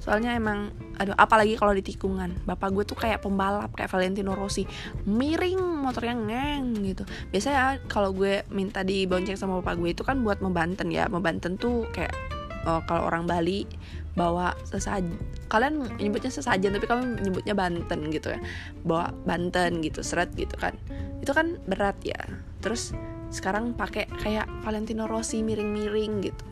soalnya 0.08 0.40
emang 0.40 0.72
aduh 0.96 1.12
apalagi 1.20 1.60
kalau 1.60 1.76
di 1.76 1.84
tikungan. 1.84 2.32
Bapak 2.48 2.72
gue 2.72 2.88
tuh 2.88 2.96
kayak 2.96 3.28
pembalap 3.28 3.76
kayak 3.76 3.92
Valentino 3.92 4.40
Rossi. 4.40 4.64
Miring 5.04 5.60
motornya 5.84 6.16
ngeng 6.16 6.80
gitu. 6.88 7.04
Biasanya 7.28 7.84
kalau 7.92 8.16
gue 8.16 8.48
minta 8.48 8.88
dibonceng 8.88 9.36
sama 9.36 9.60
bapak 9.60 9.76
gue 9.84 9.92
itu 9.92 10.08
kan 10.08 10.24
buat 10.24 10.40
membanten 10.40 10.88
ya. 10.96 11.12
Membanten 11.12 11.60
tuh 11.60 11.84
kayak 11.92 12.16
oh, 12.64 12.80
kalau 12.88 13.04
orang 13.12 13.28
Bali 13.28 13.68
bawa 14.16 14.56
sesajen 14.66 15.14
kalian 15.46 15.94
nyebutnya 16.02 16.34
sesajen 16.34 16.74
tapi 16.74 16.88
kami 16.88 17.20
nyebutnya 17.28 17.52
Banten 17.52 18.08
gitu 18.08 18.32
ya. 18.32 18.40
Bawa 18.88 19.12
Banten 19.28 19.84
gitu 19.84 20.00
seret 20.08 20.32
gitu 20.40 20.56
kan. 20.56 20.72
Itu 21.20 21.36
kan 21.36 21.60
berat 21.68 22.00
ya. 22.08 22.18
Terus 22.64 22.96
sekarang 23.28 23.76
pakai 23.76 24.08
kayak 24.24 24.48
Valentino 24.64 25.04
Rossi 25.04 25.44
miring-miring 25.44 26.32
gitu. 26.32 26.46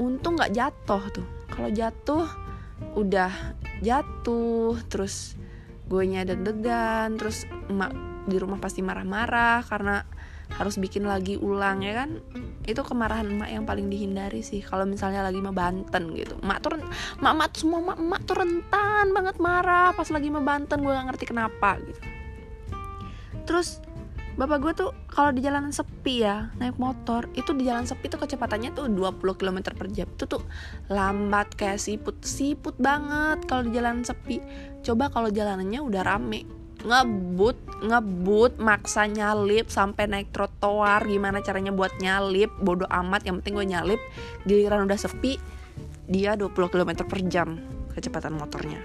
Untung 0.00 0.40
nggak 0.40 0.56
jatuh 0.56 1.04
tuh 1.12 1.33
kalau 1.50 1.70
jatuh 1.72 2.26
udah 2.94 3.32
jatuh 3.80 4.76
terus 4.88 5.36
gue 5.84 6.02
nya 6.08 6.24
deg-degan 6.24 7.20
terus 7.20 7.44
emak 7.68 7.92
di 8.24 8.40
rumah 8.40 8.56
pasti 8.56 8.80
marah-marah 8.80 9.60
karena 9.68 10.00
harus 10.56 10.80
bikin 10.80 11.04
lagi 11.04 11.36
ulang 11.36 11.84
ya 11.84 12.04
kan? 12.04 12.20
Itu 12.64 12.80
kemarahan 12.84 13.28
emak 13.28 13.50
yang 13.52 13.64
paling 13.68 13.92
dihindari 13.92 14.40
sih 14.40 14.64
kalau 14.64 14.88
misalnya 14.88 15.24
lagi 15.24 15.40
mau 15.40 15.52
Banten 15.52 16.16
gitu. 16.16 16.40
Emak 16.40 16.58
tuh 16.64 16.80
emak 17.20 17.32
emak 17.36 17.52
semua 17.56 17.78
emak, 17.84 17.98
emak 18.00 18.20
tuh 18.24 18.36
rentan 18.38 19.06
banget 19.12 19.36
marah 19.40 19.92
pas 19.92 20.08
lagi 20.08 20.28
mau 20.32 20.44
Banten 20.44 20.80
gue 20.80 20.92
gak 20.92 21.06
ngerti 21.12 21.24
kenapa 21.28 21.80
gitu. 21.84 22.00
Terus 23.44 23.83
bapak 24.34 24.58
gue 24.58 24.72
tuh 24.74 24.90
kalau 25.06 25.30
di 25.30 25.46
jalanan 25.46 25.70
sepi 25.70 26.26
ya 26.26 26.50
naik 26.58 26.74
motor 26.74 27.30
itu 27.38 27.54
di 27.54 27.70
jalan 27.70 27.86
sepi 27.86 28.10
tuh 28.10 28.18
kecepatannya 28.18 28.74
tuh 28.74 28.90
20 28.90 29.22
km 29.38 29.58
per 29.70 29.86
jam. 29.94 30.10
Itu 30.10 30.26
tuh 30.26 30.42
lambat 30.90 31.54
kayak 31.54 31.78
siput 31.78 32.18
siput 32.26 32.74
banget 32.76 33.46
kalau 33.46 33.62
di 33.62 33.70
jalan 33.70 34.02
sepi. 34.02 34.42
Coba 34.82 35.10
kalau 35.10 35.30
jalanannya 35.30 35.78
udah 35.78 36.02
rame 36.02 36.46
ngebut 36.84 37.56
ngebut 37.80 38.60
maksa 38.60 39.08
nyalip 39.08 39.72
sampai 39.72 40.04
naik 40.04 40.28
trotoar 40.36 41.00
gimana 41.08 41.40
caranya 41.40 41.72
buat 41.72 41.96
nyalip 41.96 42.52
bodoh 42.60 42.90
amat 42.90 43.24
yang 43.24 43.40
penting 43.40 43.56
gue 43.56 43.66
nyalip 43.72 44.00
giliran 44.44 44.84
udah 44.84 44.98
sepi 45.00 45.40
dia 46.04 46.36
20 46.36 46.52
km 46.52 46.90
per 47.08 47.20
jam 47.30 47.56
kecepatan 47.94 48.36
motornya. 48.36 48.82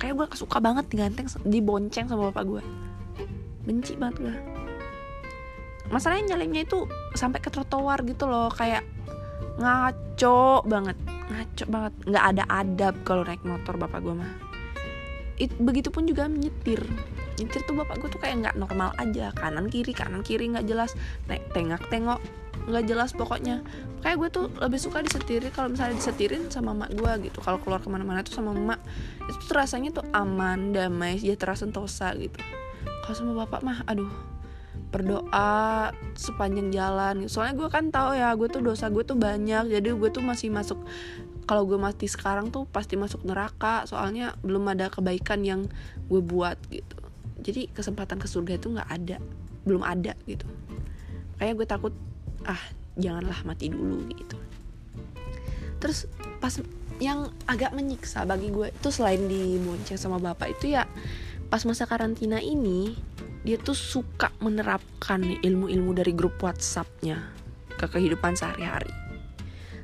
Kayak 0.00 0.14
gue 0.16 0.26
suka 0.40 0.58
banget 0.58 0.88
diganteng 0.88 1.28
dibonceng 1.44 2.08
sama 2.08 2.32
bapak 2.32 2.44
gue 2.48 2.64
benci 3.60 3.92
banget 3.94 4.16
gue 4.24 4.59
masalahnya 5.90 6.34
nyalipnya 6.34 6.64
itu 6.64 6.86
sampai 7.18 7.42
ke 7.42 7.50
trotoar 7.50 8.06
gitu 8.06 8.30
loh 8.30 8.48
kayak 8.54 8.86
ngaco 9.60 10.64
banget 10.64 10.96
ngaco 11.30 11.64
banget. 11.70 11.92
Nggak 12.10 12.24
ada 12.34 12.44
adab 12.50 12.94
kalau 13.06 13.22
naik 13.22 13.42
motor 13.46 13.74
bapak 13.78 14.00
gue 14.02 14.14
mah. 14.14 14.32
It, 15.40 15.54
begitupun 15.56 16.04
juga 16.04 16.28
menyetir. 16.28 16.84
Nyetir 17.40 17.64
tuh 17.64 17.78
bapak 17.78 18.02
gue 18.02 18.08
tuh 18.12 18.20
kayak 18.20 18.44
nggak 18.44 18.56
normal 18.58 18.92
aja. 19.00 19.32
Kanan 19.32 19.70
kiri 19.72 19.94
kanan 19.94 20.20
kiri 20.20 20.50
nggak 20.52 20.66
jelas. 20.68 20.92
Naik 21.30 21.46
tengok 21.54 21.80
tengok 21.88 22.20
nggak 22.68 22.84
jelas 22.84 23.16
pokoknya. 23.16 23.64
Kayak 24.04 24.16
gue 24.20 24.28
tuh 24.28 24.46
lebih 24.60 24.80
suka 24.80 25.00
disetirin 25.00 25.52
kalau 25.54 25.72
misalnya 25.72 25.96
disetirin 25.96 26.52
sama 26.52 26.76
mak 26.76 26.92
gue 26.92 27.30
gitu. 27.30 27.38
Kalau 27.40 27.56
keluar 27.62 27.80
ke 27.80 27.88
mana-mana 27.88 28.20
tuh 28.20 28.36
sama 28.36 28.52
mak 28.52 28.82
itu 29.24 29.40
tuh 29.48 29.56
rasanya 29.56 29.90
tuh 29.94 30.04
aman 30.12 30.76
damai 30.76 31.16
sejahtera 31.16 31.56
sentosa 31.56 32.12
gitu. 32.18 32.36
Kalau 33.06 33.16
sama 33.16 33.32
bapak 33.46 33.64
mah 33.64 33.80
aduh 33.88 34.29
berdoa 34.90 35.94
sepanjang 36.18 36.74
jalan. 36.74 37.30
Soalnya 37.30 37.54
gue 37.56 37.68
kan 37.70 37.94
tahu 37.94 38.18
ya 38.18 38.34
gue 38.34 38.50
tuh 38.50 38.62
dosa 38.62 38.90
gue 38.90 39.06
tuh 39.06 39.16
banyak. 39.16 39.70
Jadi 39.70 39.88
gue 39.94 40.10
tuh 40.10 40.22
masih 40.22 40.50
masuk 40.50 40.78
kalau 41.46 41.66
gue 41.66 41.78
mati 41.78 42.06
sekarang 42.06 42.50
tuh 42.50 42.66
pasti 42.66 42.98
masuk 42.98 43.22
neraka. 43.22 43.86
Soalnya 43.86 44.34
belum 44.42 44.66
ada 44.70 44.90
kebaikan 44.90 45.46
yang 45.46 45.70
gue 46.10 46.20
buat 46.20 46.58
gitu. 46.68 46.98
Jadi 47.40 47.70
kesempatan 47.72 48.20
ke 48.20 48.26
surga 48.28 48.58
itu 48.58 48.68
nggak 48.74 48.90
ada 48.90 49.16
belum 49.64 49.82
ada 49.86 50.12
gitu. 50.26 50.44
Kayak 51.38 51.54
gue 51.56 51.66
takut 51.66 51.94
ah 52.44 52.60
janganlah 52.98 53.40
mati 53.46 53.70
dulu 53.70 54.04
gitu. 54.12 54.36
Terus 55.80 56.04
pas 56.42 56.52
yang 57.00 57.32
agak 57.48 57.72
menyiksa 57.72 58.28
bagi 58.28 58.52
gue 58.52 58.68
itu 58.68 58.88
selain 58.92 59.24
dibonceng 59.24 59.96
sama 59.96 60.20
bapak 60.20 60.52
itu 60.60 60.76
ya 60.76 60.84
pas 61.48 61.64
masa 61.64 61.88
karantina 61.88 62.38
ini 62.38 62.94
dia 63.44 63.56
tuh 63.56 63.76
suka 63.76 64.28
menerapkan 64.44 65.24
ilmu-ilmu 65.40 65.96
dari 65.96 66.12
grup 66.12 66.36
WhatsAppnya 66.40 67.32
ke 67.80 67.88
kehidupan 67.88 68.36
sehari-hari. 68.36 68.92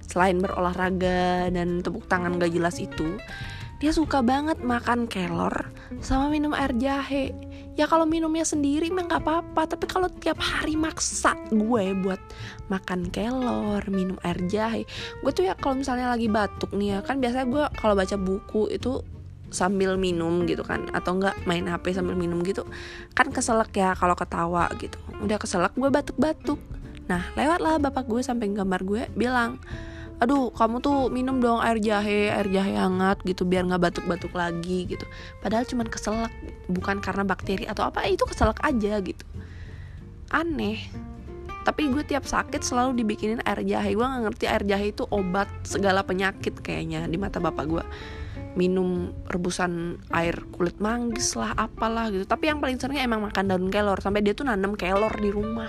Selain 0.04 0.38
berolahraga 0.38 1.48
dan 1.50 1.80
tepuk 1.80 2.06
tangan 2.06 2.36
gak 2.36 2.52
jelas 2.52 2.78
itu 2.78 3.16
dia 3.76 3.92
suka 3.92 4.24
banget 4.24 4.64
makan 4.64 5.04
kelor 5.04 5.68
sama 6.00 6.32
minum 6.32 6.56
air 6.56 6.72
jahe. 6.80 7.36
Ya 7.76 7.84
kalau 7.84 8.08
minumnya 8.08 8.40
sendiri 8.40 8.88
mah 8.88 9.04
nggak 9.04 9.20
apa-apa 9.20 9.76
tapi 9.76 9.84
kalau 9.84 10.08
tiap 10.08 10.40
hari 10.40 10.80
maksa 10.80 11.36
gue 11.52 11.92
buat 12.00 12.16
makan 12.72 13.12
kelor 13.12 13.84
minum 13.92 14.16
air 14.24 14.40
jahe. 14.48 14.88
Gue 15.20 15.28
tuh 15.36 15.44
ya 15.44 15.52
kalau 15.60 15.84
misalnya 15.84 16.08
lagi 16.08 16.24
batuk 16.24 16.72
nih 16.72 16.96
ya 16.96 16.98
kan 17.04 17.20
biasanya 17.20 17.46
gue 17.52 17.64
kalau 17.76 17.92
baca 17.92 18.16
buku 18.16 18.72
itu 18.72 19.04
sambil 19.50 19.94
minum 19.94 20.42
gitu 20.44 20.66
kan 20.66 20.90
atau 20.90 21.16
enggak 21.18 21.36
main 21.46 21.64
HP 21.66 21.94
sambil 21.94 22.18
minum 22.18 22.42
gitu 22.42 22.66
kan 23.14 23.30
keselak 23.30 23.70
ya 23.74 23.94
kalau 23.94 24.18
ketawa 24.18 24.70
gitu. 24.78 24.98
Udah 25.22 25.38
keselak 25.38 25.72
gue 25.78 25.88
batuk-batuk. 25.88 26.58
Nah 27.06 27.22
lewatlah 27.38 27.78
bapak 27.78 28.06
gue 28.10 28.20
samping 28.22 28.58
kamar 28.58 28.82
gue 28.82 29.06
bilang 29.14 29.62
aduh 30.16 30.48
kamu 30.48 30.80
tuh 30.80 31.12
minum 31.12 31.44
dong 31.44 31.60
air 31.60 31.76
jahe 31.76 32.32
air 32.32 32.48
jahe 32.48 32.72
hangat 32.72 33.20
gitu 33.28 33.44
biar 33.44 33.68
nggak 33.68 33.92
batuk-batuk 33.92 34.32
lagi 34.34 34.88
gitu. 34.88 35.06
Padahal 35.44 35.68
cuman 35.68 35.86
keselak 35.86 36.32
bukan 36.66 36.98
karena 36.98 37.22
bakteri 37.22 37.68
atau 37.68 37.86
apa 37.86 38.02
itu 38.08 38.24
keselak 38.26 38.58
aja 38.64 38.98
gitu. 39.04 39.24
Aneh. 40.32 40.82
Tapi 41.66 41.90
gue 41.90 42.06
tiap 42.06 42.22
sakit 42.22 42.62
selalu 42.62 43.02
dibikinin 43.02 43.42
air 43.42 43.58
jahe. 43.66 43.90
Gue 43.94 44.06
nggak 44.06 44.22
ngerti 44.22 44.44
air 44.46 44.62
jahe 44.66 44.94
itu 44.94 45.02
obat 45.10 45.50
segala 45.66 46.06
penyakit 46.06 46.62
kayaknya 46.62 47.10
di 47.10 47.18
mata 47.18 47.42
bapak 47.42 47.64
gue 47.66 47.84
minum 48.56 49.12
rebusan 49.28 50.00
air 50.10 50.34
kulit 50.56 50.80
manggis 50.80 51.36
lah 51.36 51.52
apalah 51.54 52.08
gitu. 52.08 52.24
Tapi 52.24 52.48
yang 52.48 52.58
paling 52.58 52.80
seringnya 52.80 53.04
emang 53.04 53.22
makan 53.22 53.52
daun 53.52 53.68
kelor. 53.68 54.00
Sampai 54.00 54.24
dia 54.24 54.32
tuh 54.32 54.48
nanam 54.48 54.74
kelor 54.74 55.12
di 55.20 55.28
rumah. 55.28 55.68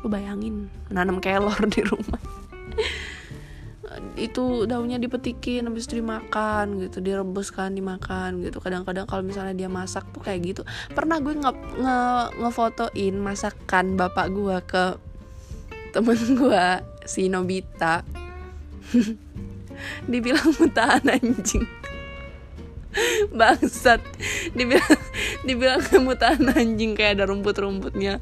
Lu 0.00 0.08
bayangin 0.08 0.72
nanam 0.88 1.20
kelor 1.20 1.60
di 1.68 1.84
rumah. 1.84 2.18
Itu 4.16 4.64
daunnya 4.64 4.96
dipetikin 4.96 5.68
habis 5.68 5.84
itu 5.84 6.00
dimakan 6.00 6.80
gitu 6.80 7.04
direbus 7.04 7.52
kan 7.52 7.76
dimakan 7.76 8.40
gitu. 8.40 8.64
Kadang-kadang 8.64 9.04
kalau 9.04 9.20
misalnya 9.20 9.52
dia 9.52 9.68
masak 9.68 10.08
tuh 10.16 10.24
kayak 10.24 10.40
gitu. 10.56 10.62
Pernah 10.96 11.20
gue 11.20 11.36
nge, 11.36 11.52
nge 11.84 12.00
ngefotoin 12.40 13.14
masakan 13.20 14.00
bapak 14.00 14.26
gue 14.32 14.56
ke 14.64 14.84
temen 15.92 16.16
gue 16.16 16.66
si 17.04 17.28
Nobita. 17.28 18.00
Dibilang 20.10 20.48
mutahan 20.60 21.04
anjing 21.08 21.79
bangsat. 23.38 24.00
Dibilang 24.54 25.00
dibilang 25.46 25.82
mutahan 26.02 26.50
anjing 26.52 26.94
kayak 26.94 27.20
ada 27.20 27.24
rumput-rumputnya. 27.30 28.18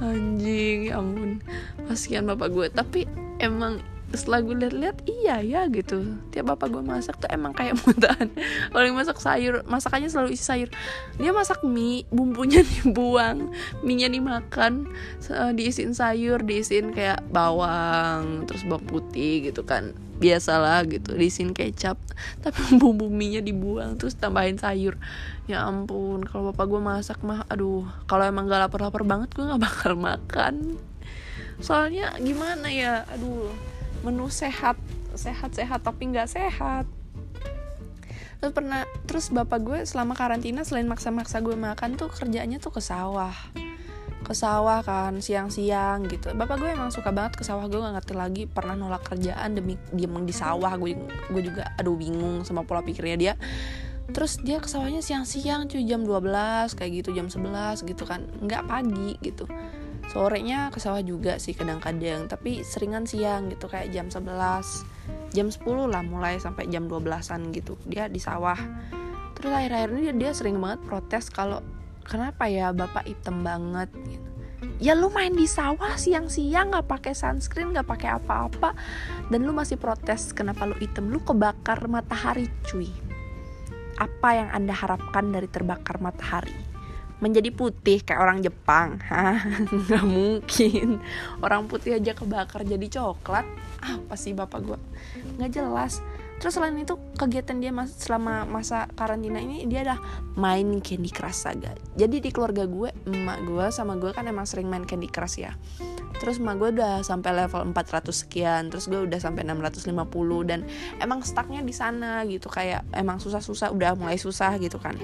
Anjing 0.00 0.92
ya 0.92 1.00
ampun. 1.00 1.40
Kasihan 1.88 2.26
bapak 2.28 2.48
gue. 2.52 2.66
Tapi 2.72 3.00
emang 3.40 3.80
setelah 4.14 4.38
gue 4.38 4.54
lihat-lihat 4.54 5.02
iya 5.10 5.42
ya 5.42 5.66
gitu. 5.66 6.06
Tiap 6.30 6.54
bapak 6.54 6.70
gue 6.70 6.82
masak 6.82 7.18
tuh 7.18 7.26
emang 7.26 7.50
kayak 7.50 7.74
mutahan 7.82 8.30
kalau 8.70 8.86
masak 8.94 9.18
sayur 9.18 9.66
masakannya 9.66 10.06
selalu 10.06 10.38
isi 10.38 10.44
sayur. 10.46 10.70
Dia 11.18 11.34
masak 11.34 11.66
mie 11.66 12.06
bumbunya 12.14 12.62
dibuang 12.70 13.50
mie 13.82 13.96
nya 13.98 14.08
dimakan 14.08 14.86
diisiin 15.58 15.92
sayur 15.92 16.46
diisiin 16.46 16.94
kayak 16.94 17.26
bawang 17.34 18.46
terus 18.46 18.62
bawang 18.62 18.86
putih 18.86 19.50
gitu 19.50 19.66
kan. 19.66 19.90
Biasalah 20.16 20.86
gitu 20.86 21.18
diisiin 21.18 21.50
kecap 21.50 21.98
tapi 22.46 22.78
bumbu 22.78 23.10
mie 23.10 23.38
nya 23.38 23.42
dibuang 23.42 23.98
terus 23.98 24.14
tambahin 24.14 24.56
sayur. 24.56 24.94
Ya 25.50 25.66
ampun 25.66 26.22
kalau 26.22 26.54
bapak 26.54 26.66
gue 26.70 26.78
masak 26.78 27.18
mah 27.26 27.42
aduh 27.50 27.82
kalau 28.06 28.22
emang 28.22 28.46
gak 28.46 28.70
lapar-lapar 28.70 29.02
banget 29.02 29.34
gue 29.34 29.42
nggak 29.42 29.62
bakal 29.62 29.98
makan. 29.98 30.78
Soalnya 31.58 32.12
gimana 32.20 32.68
ya 32.68 33.02
aduh 33.10 33.75
menu 34.06 34.30
sehat 34.30 34.78
sehat 35.18 35.50
sehat 35.56 35.82
tapi 35.82 36.14
nggak 36.14 36.30
sehat. 36.30 36.86
Terus 38.38 38.52
pernah 38.52 38.84
terus 39.08 39.32
bapak 39.32 39.58
gue 39.64 39.78
selama 39.88 40.14
karantina 40.14 40.62
selain 40.62 40.86
maksa-maksa 40.86 41.42
gue 41.42 41.56
makan 41.56 41.98
tuh 41.98 42.12
kerjanya 42.12 42.62
tuh 42.62 42.70
ke 42.70 42.84
sawah. 42.84 43.32
Ke 44.22 44.36
sawah 44.36 44.84
kan 44.84 45.18
siang-siang 45.18 46.06
gitu. 46.06 46.30
Bapak 46.36 46.60
gue 46.60 46.70
emang 46.70 46.92
suka 46.92 47.10
banget 47.10 47.40
ke 47.40 47.44
sawah 47.48 47.66
gue 47.66 47.80
gak 47.80 47.94
ngerti 47.96 48.14
lagi 48.14 48.42
pernah 48.46 48.76
nolak 48.76 49.08
kerjaan 49.08 49.56
demi 49.56 49.80
diem 49.90 50.14
di 50.22 50.34
sawah. 50.36 50.70
Gue 50.76 50.94
gue 51.32 51.42
juga 51.42 51.72
aduh 51.80 51.96
bingung 51.96 52.44
sama 52.44 52.62
pola 52.62 52.84
pikirnya 52.84 53.16
dia. 53.16 53.34
Terus 54.12 54.38
dia 54.38 54.62
ke 54.62 54.68
sawahnya 54.70 55.02
siang-siang 55.02 55.66
cuy 55.66 55.82
jam 55.82 56.06
12 56.06 56.78
kayak 56.78 56.92
gitu 57.02 57.10
jam 57.16 57.26
11 57.26 57.82
gitu 57.82 58.04
kan. 58.06 58.22
Nggak 58.44 58.62
pagi 58.68 59.18
gitu 59.24 59.48
sorenya 60.16 60.72
ke 60.72 60.80
sawah 60.80 61.04
juga 61.04 61.36
sih 61.36 61.52
kadang-kadang 61.52 62.24
tapi 62.24 62.64
seringan 62.64 63.04
siang 63.04 63.52
gitu 63.52 63.68
kayak 63.68 63.92
jam 63.92 64.08
11 64.08 64.32
jam 65.36 65.52
10 65.52 65.92
lah 65.92 66.00
mulai 66.00 66.40
sampai 66.40 66.72
jam 66.72 66.88
12an 66.88 67.52
gitu 67.52 67.76
dia 67.84 68.08
di 68.08 68.16
sawah. 68.16 68.56
Terus 69.36 69.52
akhir-akhir 69.52 69.88
ini 69.92 70.00
dia, 70.08 70.14
dia 70.16 70.32
sering 70.32 70.56
banget 70.56 70.80
protes 70.88 71.28
kalau 71.28 71.60
kenapa 72.08 72.48
ya 72.48 72.72
bapak 72.72 73.04
hitam 73.04 73.44
banget? 73.44 73.92
gitu. 74.08 74.24
Ya 74.80 74.96
lu 74.96 75.12
main 75.12 75.36
di 75.36 75.44
sawah 75.44 76.00
siang-siang 76.00 76.72
nggak 76.72 76.88
pakai 76.88 77.12
sunscreen 77.12 77.76
nggak 77.76 77.84
pakai 77.84 78.16
apa-apa. 78.16 78.72
Dan 79.28 79.44
lu 79.44 79.52
masih 79.52 79.76
protes 79.76 80.32
kenapa 80.32 80.64
lu 80.64 80.72
hitam? 80.80 81.12
Lu 81.12 81.20
kebakar 81.20 81.84
matahari 81.92 82.48
cuy. 82.64 82.88
Apa 84.00 84.40
yang 84.40 84.48
anda 84.48 84.72
harapkan 84.72 85.28
dari 85.28 85.52
terbakar 85.52 86.00
matahari 86.00 86.65
menjadi 87.18 87.48
putih 87.52 88.04
kayak 88.04 88.20
orang 88.20 88.38
Jepang. 88.44 89.00
Nggak 89.88 90.04
mungkin. 90.04 91.00
Orang 91.40 91.68
putih 91.68 91.96
aja 91.96 92.12
kebakar 92.12 92.64
jadi 92.64 92.86
coklat. 92.88 93.46
Apa 93.80 94.14
sih 94.18 94.36
bapak 94.36 94.60
gue 94.64 94.78
nggak 95.36 95.52
jelas. 95.52 96.00
Terus 96.36 96.52
selain 96.52 96.76
itu 96.76 97.00
kegiatan 97.16 97.56
dia 97.56 97.72
mas 97.72 97.96
selama 97.96 98.44
masa 98.44 98.92
karantina 98.92 99.40
ini 99.40 99.64
dia 99.64 99.88
adalah 99.88 100.00
main 100.36 100.68
Candy 100.84 101.08
Crush 101.08 101.48
Saga. 101.48 101.72
Jadi 101.96 102.20
di 102.20 102.28
keluarga 102.28 102.68
gue 102.68 102.92
emak 103.08 103.38
gue 103.48 103.66
sama 103.72 103.96
gue 103.96 104.12
kan 104.12 104.28
emang 104.28 104.44
sering 104.44 104.68
main 104.68 104.84
Candy 104.84 105.08
Crush 105.08 105.40
ya. 105.40 105.56
Terus 106.20 106.36
emak 106.36 106.60
gue 106.60 106.76
udah 106.76 107.00
sampai 107.00 107.32
level 107.32 107.72
400 107.72 108.12
sekian 108.12 108.68
terus 108.68 108.84
gue 108.88 109.00
udah 109.08 109.16
sampai 109.16 109.48
650 109.48 109.96
dan 110.44 110.68
emang 111.00 111.24
stucknya 111.24 111.64
di 111.64 111.72
sana 111.72 112.20
gitu. 112.28 112.52
Kayak 112.52 112.84
emang 112.92 113.16
susah-susah 113.16 113.72
udah 113.72 113.96
mulai 113.96 114.20
susah 114.20 114.60
gitu 114.60 114.76
kan 114.76 114.96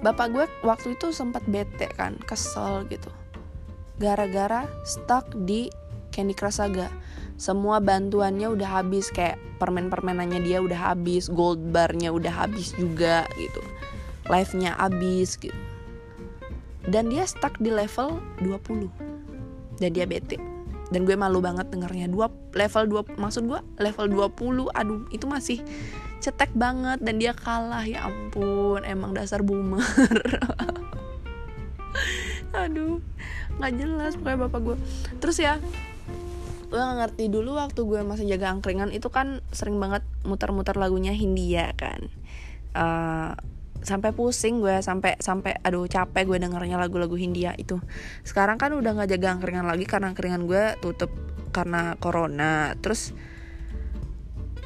bapak 0.00 0.26
gue 0.32 0.44
waktu 0.64 0.96
itu 0.96 1.12
sempat 1.12 1.44
bete 1.44 1.88
kan 1.92 2.16
kesel 2.24 2.88
gitu. 2.88 3.12
Gara-gara 4.00 4.64
stuck 4.88 5.28
di 5.44 5.68
Candy 6.08 6.32
Crush 6.32 6.60
Saga. 6.60 6.88
Semua 7.40 7.80
bantuannya 7.80 8.52
udah 8.52 8.80
habis 8.80 9.08
kayak 9.12 9.40
permen-permenannya 9.60 10.44
dia 10.44 10.60
udah 10.60 10.92
habis 10.92 11.28
gold 11.28 11.60
barnya 11.72 12.12
udah 12.12 12.32
habis 12.32 12.72
juga 12.76 13.24
gitu. 13.36 13.60
Life 14.28 14.52
nya 14.56 14.76
habis 14.76 15.36
gitu. 15.36 15.56
Dan 16.88 17.12
dia 17.12 17.28
stuck 17.28 17.56
di 17.60 17.68
level 17.68 18.20
20 18.40 18.88
dan 19.80 19.90
dia 19.92 20.08
bete. 20.08 20.40
Dan 20.90 21.06
gue 21.06 21.14
malu 21.14 21.38
banget 21.44 21.70
dengarnya 21.70 22.10
dua 22.10 22.32
level 22.56 23.04
2 23.04 23.20
maksud 23.20 23.46
gue 23.46 23.60
level 23.78 24.06
20 24.32 24.74
aduh 24.74 25.06
itu 25.14 25.24
masih 25.28 25.58
cetek 26.20 26.52
banget 26.52 27.00
dan 27.00 27.16
dia 27.16 27.32
kalah 27.32 27.82
ya 27.82 28.06
ampun 28.06 28.84
emang 28.84 29.16
dasar 29.16 29.40
boomer. 29.40 29.82
Aduh 32.64 33.00
nggak 33.60 33.72
jelas 33.76 34.12
pokoknya 34.16 34.38
bapak 34.48 34.60
gue 34.64 34.76
terus 35.20 35.36
ya 35.36 35.60
gue 36.70 36.78
gak 36.78 36.98
ngerti 37.02 37.24
dulu 37.28 37.58
waktu 37.58 37.82
gue 37.82 38.00
masih 38.06 38.30
jaga 38.30 38.54
angkringan 38.54 38.94
itu 38.94 39.10
kan 39.10 39.42
sering 39.50 39.82
banget 39.82 40.06
muter-muter 40.22 40.78
lagunya 40.78 41.10
Hindia 41.10 41.74
kan. 41.74 42.06
Uh, 42.70 43.34
sampai 43.82 44.14
pusing 44.14 44.62
gue 44.62 44.78
sampai 44.78 45.18
sampai 45.18 45.58
aduh 45.66 45.90
capek 45.90 46.30
gue 46.30 46.38
dengernya 46.38 46.78
lagu-lagu 46.78 47.18
Hindia 47.18 47.58
itu. 47.58 47.82
Sekarang 48.22 48.54
kan 48.54 48.70
udah 48.70 49.02
nggak 49.02 49.10
jaga 49.18 49.34
angkringan 49.34 49.66
lagi 49.66 49.82
karena 49.82 50.14
angkringan 50.14 50.46
gue 50.46 50.78
tutup 50.78 51.10
karena 51.50 51.98
corona. 51.98 52.78
Terus 52.78 53.10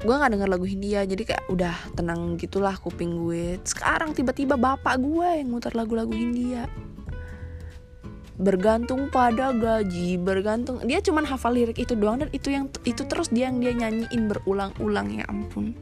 gue 0.05 0.13
nggak 0.13 0.37
denger 0.37 0.49
lagu 0.53 0.69
Hindia 0.69 1.09
jadi 1.09 1.23
kayak 1.25 1.45
udah 1.49 1.75
tenang 1.97 2.37
gitulah 2.37 2.77
kuping 2.77 3.25
gue. 3.25 3.57
Sekarang 3.65 4.13
tiba-tiba 4.13 4.61
bapak 4.61 5.01
gue 5.01 5.41
yang 5.41 5.49
muter 5.49 5.73
lagu-lagu 5.73 6.13
Hindia. 6.13 6.69
Bergantung 8.37 9.09
pada 9.09 9.57
gaji 9.57 10.21
bergantung 10.21 10.85
dia 10.85 11.01
cuman 11.01 11.25
hafal 11.25 11.57
lirik 11.57 11.81
itu 11.81 11.97
doang 11.97 12.21
dan 12.21 12.29
itu 12.37 12.53
yang 12.53 12.69
itu 12.85 13.07
terus 13.09 13.33
dia 13.33 13.49
yang 13.49 13.65
dia 13.65 13.73
nyanyiin 13.73 14.29
berulang-ulang 14.29 15.09
ya 15.17 15.25
ampun. 15.25 15.73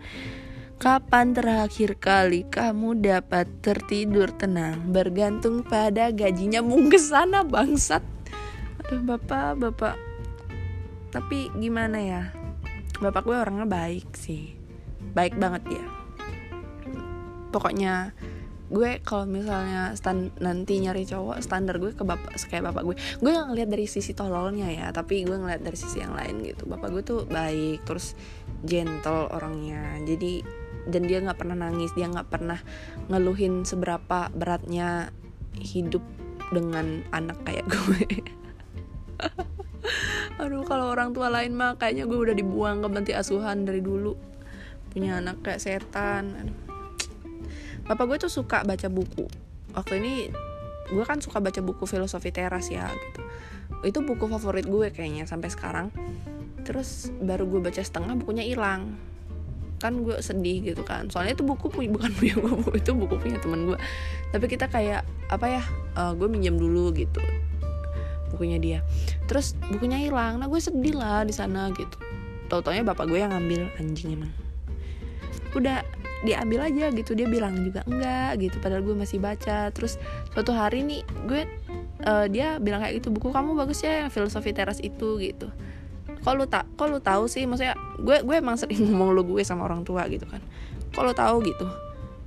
Kapan 0.78 1.34
terakhir 1.34 1.98
kali 1.98 2.46
kamu 2.46 3.02
dapat 3.02 3.50
tertidur 3.62 4.30
tenang? 4.34 4.90
Bergantung 4.90 5.66
pada 5.66 6.10
gajinya. 6.14 6.62
Mung 6.62 6.90
ke 6.90 6.98
sana 6.98 7.42
bangsat. 7.46 8.02
Aduh 8.86 9.02
bapak, 9.02 9.62
bapak. 9.62 9.94
Tapi 11.14 11.54
gimana 11.54 11.98
ya 12.02 12.41
bapak 13.02 13.26
gue 13.26 13.36
orangnya 13.36 13.66
baik 13.66 14.14
sih. 14.14 14.54
Baik 15.12 15.34
banget 15.36 15.82
ya 15.82 16.02
pokoknya 17.52 18.16
gue 18.72 19.04
kalau 19.04 19.28
misalnya 19.28 19.92
stand, 19.92 20.32
nanti 20.40 20.80
nyari 20.80 21.04
cowok 21.04 21.44
standar 21.44 21.76
gue 21.76 21.92
ke 21.92 22.08
bapak 22.08 22.40
kayak 22.48 22.72
bapak 22.72 22.88
gue. 22.88 22.96
Gue 23.20 23.30
nggak 23.36 23.52
ngeliat 23.52 23.68
dari 23.68 23.84
sisi 23.84 24.16
tololnya 24.16 24.72
ya 24.72 24.88
tapi 24.96 25.28
gue 25.28 25.36
ngeliat 25.36 25.60
dari 25.60 25.76
sisi 25.76 26.00
yang 26.00 26.16
lain 26.16 26.40
gitu. 26.40 26.64
Bapak 26.64 26.88
gue 26.88 27.04
tuh 27.04 27.20
baik 27.28 27.84
terus 27.84 28.16
gentle 28.64 29.28
orangnya. 29.28 30.00
Jadi 30.08 30.40
dan 30.88 31.04
dia 31.04 31.20
nggak 31.20 31.36
pernah 31.36 31.68
nangis 31.68 31.92
dia 31.92 32.08
nggak 32.08 32.32
pernah 32.32 32.56
ngeluhin 33.12 33.68
seberapa 33.68 34.32
beratnya 34.32 35.12
hidup 35.60 36.00
dengan 36.48 37.04
anak 37.12 37.44
kayak 37.44 37.68
gue 37.68 38.02
aduh 40.42 40.62
kalau 40.64 40.90
orang 40.94 41.10
tua 41.10 41.28
lain 41.28 41.52
mah 41.54 41.74
kayaknya 41.76 42.06
gue 42.06 42.18
udah 42.18 42.36
dibuang 42.36 42.82
ke 42.82 42.88
panti 42.88 43.12
asuhan 43.14 43.66
dari 43.66 43.82
dulu. 43.82 44.14
Punya 44.92 45.18
anak 45.18 45.40
kayak 45.42 45.60
setan. 45.62 46.52
Bapak 47.88 48.04
gue 48.06 48.18
tuh 48.28 48.32
suka 48.32 48.62
baca 48.62 48.88
buku. 48.92 49.26
Waktu 49.74 49.92
ini 49.98 50.14
gue 50.92 51.04
kan 51.06 51.18
suka 51.18 51.40
baca 51.40 51.60
buku 51.64 51.84
filosofi 51.88 52.30
teras 52.30 52.68
ya 52.70 52.86
gitu. 52.88 53.20
Itu 53.82 53.98
buku 54.04 54.28
favorit 54.30 54.68
gue 54.68 54.92
kayaknya 54.94 55.26
sampai 55.26 55.50
sekarang. 55.50 55.90
Terus 56.62 57.10
baru 57.18 57.48
gue 57.48 57.60
baca 57.64 57.82
setengah 57.82 58.14
bukunya 58.18 58.46
hilang. 58.46 58.94
Kan 59.82 60.06
gue 60.06 60.14
sedih 60.22 60.62
gitu 60.62 60.86
kan. 60.86 61.10
Soalnya 61.10 61.34
itu 61.34 61.42
buku 61.42 61.72
bukan 61.72 62.10
punya 62.14 62.34
gue 62.38 62.76
itu 62.82 62.90
buku 62.94 63.14
punya 63.18 63.38
temen 63.42 63.66
gue 63.66 63.78
tapi 64.32 64.48
kita 64.48 64.66
kayak 64.72 65.04
apa 65.28 65.46
ya 65.60 65.62
uh, 65.94 66.16
gue 66.16 66.26
minjem 66.26 66.56
dulu 66.56 66.90
gitu 66.96 67.20
bukunya 68.32 68.58
dia. 68.58 68.78
Terus 69.28 69.54
bukunya 69.68 70.00
hilang. 70.00 70.40
Nah 70.40 70.48
gue 70.48 70.58
sedih 70.58 70.96
lah 70.96 71.22
di 71.22 71.34
sana 71.36 71.68
gitu. 71.76 71.96
Tau 72.48 72.64
taunya 72.64 72.82
bapak 72.82 73.06
gue 73.08 73.20
yang 73.20 73.32
ngambil 73.32 73.68
anjing 73.78 74.16
emang. 74.16 74.32
Udah 75.52 75.84
diambil 76.24 76.72
aja 76.72 76.88
gitu. 76.90 77.12
Dia 77.12 77.28
bilang 77.28 77.54
juga 77.60 77.84
enggak 77.84 78.40
gitu 78.40 78.56
padahal 78.58 78.82
gue 78.82 78.96
masih 78.96 79.20
baca. 79.20 79.68
Terus 79.70 80.00
suatu 80.32 80.50
hari 80.56 80.82
nih 80.82 81.00
gue 81.28 81.44
uh, 82.08 82.26
dia 82.26 82.56
bilang 82.58 82.80
kayak 82.82 83.04
gitu 83.04 83.12
buku 83.12 83.30
kamu 83.30 83.52
bagus 83.54 83.84
ya 83.84 84.06
yang 84.06 84.10
filosofi 84.10 84.50
teras 84.56 84.80
itu 84.80 85.20
gitu. 85.20 85.52
Kok 86.22 86.34
lu 86.38 86.46
tak 86.48 86.64
lu 86.80 86.98
tahu 86.98 87.28
sih? 87.28 87.44
Maksudnya 87.44 87.76
gue 88.00 88.24
gue 88.24 88.36
emang 88.36 88.56
sering 88.56 88.80
ngomong 88.88 89.12
lu 89.12 89.22
gue 89.28 89.44
sama 89.44 89.68
orang 89.68 89.84
tua 89.84 90.08
gitu 90.08 90.24
kan. 90.24 90.40
Lu 90.92 91.12
tahu? 91.12 91.44
gitu. 91.44 91.66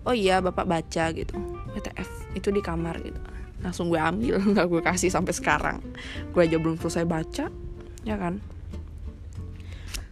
Oh 0.06 0.14
iya 0.14 0.38
bapak 0.42 0.70
baca 0.70 1.06
gitu. 1.14 1.34
WTF 1.76 2.38
itu 2.38 2.50
di 2.56 2.64
kamar 2.64 3.04
gitu 3.04 3.35
langsung 3.66 3.90
gue 3.90 3.98
ambil. 3.98 4.38
Nggak 4.54 4.68
gue 4.70 4.82
kasih 4.86 5.10
sampai 5.10 5.34
sekarang. 5.34 5.82
Gue 6.30 6.46
aja 6.46 6.62
belum 6.62 6.78
selesai 6.78 7.06
baca 7.10 7.46
ya 8.06 8.16
kan? 8.22 8.38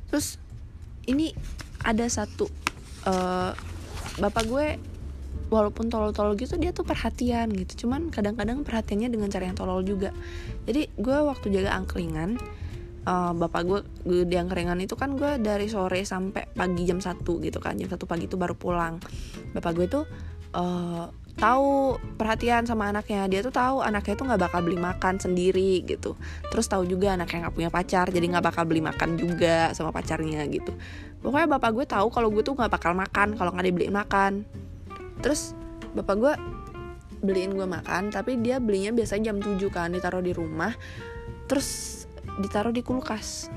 Terus 0.09 0.41
ini 1.05 1.31
ada 1.85 2.05
satu 2.09 2.49
uh, 3.05 3.53
bapak 4.17 4.43
gue 4.49 4.67
walaupun 5.53 5.85
tolol-tolol 5.93 6.33
gitu 6.33 6.57
dia 6.57 6.73
tuh 6.73 6.85
perhatian 6.85 7.53
gitu. 7.53 7.85
Cuman 7.85 8.09
kadang-kadang 8.09 8.65
perhatiannya 8.65 9.13
dengan 9.13 9.29
cara 9.29 9.45
yang 9.45 9.57
tolol 9.57 9.85
juga. 9.85 10.09
Jadi 10.65 10.89
gue 10.97 11.17
waktu 11.21 11.53
jaga 11.53 11.77
angkringan 11.77 12.41
uh, 13.05 13.31
bapak 13.37 13.61
gue, 13.67 13.79
gue 14.05 14.23
di 14.25 14.35
angkringan 14.39 14.81
itu 14.81 14.97
kan 14.97 15.13
gue 15.13 15.37
dari 15.37 15.69
sore 15.69 16.01
sampai 16.01 16.49
pagi 16.49 16.83
jam 16.89 16.97
satu 16.97 17.37
gitu 17.43 17.61
kan. 17.61 17.77
Jam 17.77 17.89
satu 17.93 18.09
pagi 18.09 18.25
itu 18.25 18.39
baru 18.39 18.57
pulang. 18.57 18.97
Bapak 19.53 19.71
gue 19.77 19.85
tuh 19.85 20.03
uh, 20.57 21.05
tahu 21.37 21.97
perhatian 22.17 22.65
sama 22.65 22.89
anaknya. 22.93 23.25
Dia 23.29 23.41
tuh 23.41 23.53
tahu 23.53 23.81
anaknya 23.81 24.13
tuh 24.15 24.25
nggak 24.29 24.41
bakal 24.49 24.59
beli 24.63 24.79
makan 24.79 25.17
sendiri 25.17 25.81
gitu. 25.83 26.15
Terus 26.49 26.65
tahu 26.69 26.85
juga 26.85 27.13
anaknya 27.17 27.47
nggak 27.47 27.55
punya 27.55 27.69
pacar 27.73 28.09
jadi 28.09 28.25
nggak 28.37 28.45
bakal 28.45 28.63
beli 28.65 28.81
makan 28.81 29.17
juga 29.17 29.73
sama 29.73 29.89
pacarnya 29.91 30.45
gitu. 30.49 30.71
Pokoknya 31.23 31.47
bapak 31.57 31.71
gue 31.73 31.85
tahu 31.87 32.07
kalau 32.11 32.29
gue 32.29 32.43
tuh 32.43 32.53
nggak 32.55 32.71
bakal 32.71 32.93
makan 32.93 33.35
kalau 33.35 33.51
nggak 33.55 33.65
dibeliin 33.69 33.95
makan. 33.95 34.45
Terus 35.23 35.57
bapak 35.93 36.15
gue 36.19 36.33
beliin 37.23 37.55
gue 37.55 37.63
makan 37.63 38.11
tapi 38.11 38.35
dia 38.43 38.59
belinya 38.59 38.91
biasanya 38.91 39.31
jam 39.31 39.39
7 39.39 39.57
kan 39.71 39.89
ditaruh 39.95 40.19
di 40.19 40.35
rumah 40.35 40.75
terus 41.47 42.03
ditaruh 42.43 42.75
di 42.75 42.83
kulkas 42.83 43.47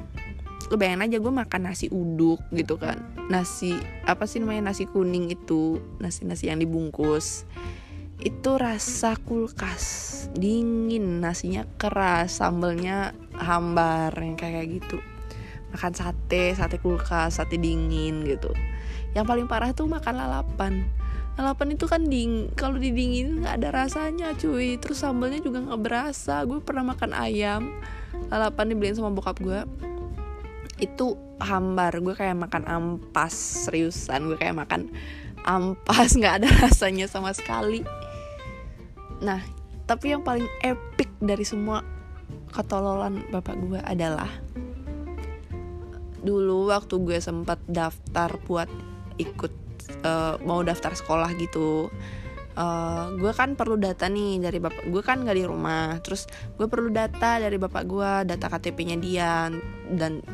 lu 0.67 0.75
bayangin 0.75 1.07
aja 1.07 1.17
gue 1.23 1.33
makan 1.33 1.61
nasi 1.71 1.87
uduk 1.91 2.43
gitu 2.51 2.75
kan. 2.79 2.99
Nasi 3.31 3.79
apa 4.03 4.27
sih 4.27 4.43
namanya 4.43 4.75
nasi 4.75 4.91
kuning 4.91 5.31
itu. 5.31 5.79
Nasi 6.03 6.27
nasi 6.27 6.51
yang 6.51 6.59
dibungkus. 6.59 7.47
Itu 8.19 8.59
rasa 8.59 9.15
kulkas. 9.15 9.85
Dingin 10.35 11.23
nasinya 11.23 11.63
keras 11.79 12.43
sambelnya 12.43 13.15
hambar 13.39 14.11
yang 14.19 14.35
kayak 14.35 14.83
gitu. 14.83 14.99
Makan 15.71 15.93
sate 15.95 16.57
sate 16.59 16.83
kulkas 16.83 17.39
sate 17.39 17.59
dingin 17.63 18.27
gitu. 18.27 18.51
Yang 19.15 19.25
paling 19.31 19.47
parah 19.47 19.71
tuh 19.71 19.87
makan 19.87 20.19
lalapan. 20.19 20.83
Lalapan 21.37 21.77
itu 21.77 21.85
kan 21.85 22.01
ding 22.09 22.49
kalau 22.57 22.81
didingin 22.81 23.45
nggak 23.45 23.61
ada 23.63 23.69
rasanya 23.85 24.35
cuy. 24.35 24.81
Terus 24.83 24.99
sambelnya 24.99 25.39
juga 25.39 25.63
nggak 25.63 25.81
berasa. 25.85 26.43
Gue 26.43 26.59
pernah 26.59 26.91
makan 26.91 27.15
ayam. 27.15 27.71
Lalapan 28.33 28.73
dibeliin 28.73 28.97
sama 28.97 29.13
bokap 29.13 29.39
gue 29.39 29.63
itu 30.77 31.17
hambar. 31.41 31.99
Gue 32.01 32.15
kayak 32.17 32.37
makan 32.37 32.65
ampas 32.69 33.33
seriusan. 33.69 34.29
Gue 34.29 34.39
kayak 34.41 34.57
makan 34.57 34.93
ampas. 35.45 36.15
Nggak 36.19 36.45
ada 36.45 36.49
rasanya 36.69 37.07
sama 37.09 37.33
sekali. 37.33 37.85
Nah 39.21 39.41
tapi 39.87 40.11
yang 40.11 40.27
paling 40.27 40.51
epic 40.67 41.07
dari 41.23 41.47
semua 41.47 41.87
ketololan 42.51 43.23
bapak 43.31 43.55
gue 43.55 43.79
adalah 43.87 44.27
dulu 46.27 46.75
waktu 46.75 46.99
gue 47.07 47.19
sempat 47.23 47.63
daftar 47.71 48.35
buat 48.51 48.67
ikut 49.15 49.55
uh, 50.03 50.43
mau 50.43 50.67
daftar 50.67 50.91
sekolah 50.91 51.31
gitu 51.39 51.87
uh, 52.57 53.15
gue 53.15 53.33
kan 53.37 53.55
perlu 53.55 53.77
data 53.79 54.09
nih 54.09 54.41
dari 54.41 54.59
bapak 54.59 54.89
gue 54.89 55.03
kan 55.05 55.23
nggak 55.23 55.37
di 55.37 55.45
rumah. 55.47 56.01
Terus 56.01 56.27
gue 56.57 56.67
perlu 56.67 56.91
data 56.91 57.39
dari 57.39 57.57
bapak 57.61 57.83
gue 57.85 58.11
data 58.27 58.47
KTP-nya 58.51 58.97
dia 58.99 59.53
dan 59.93 60.25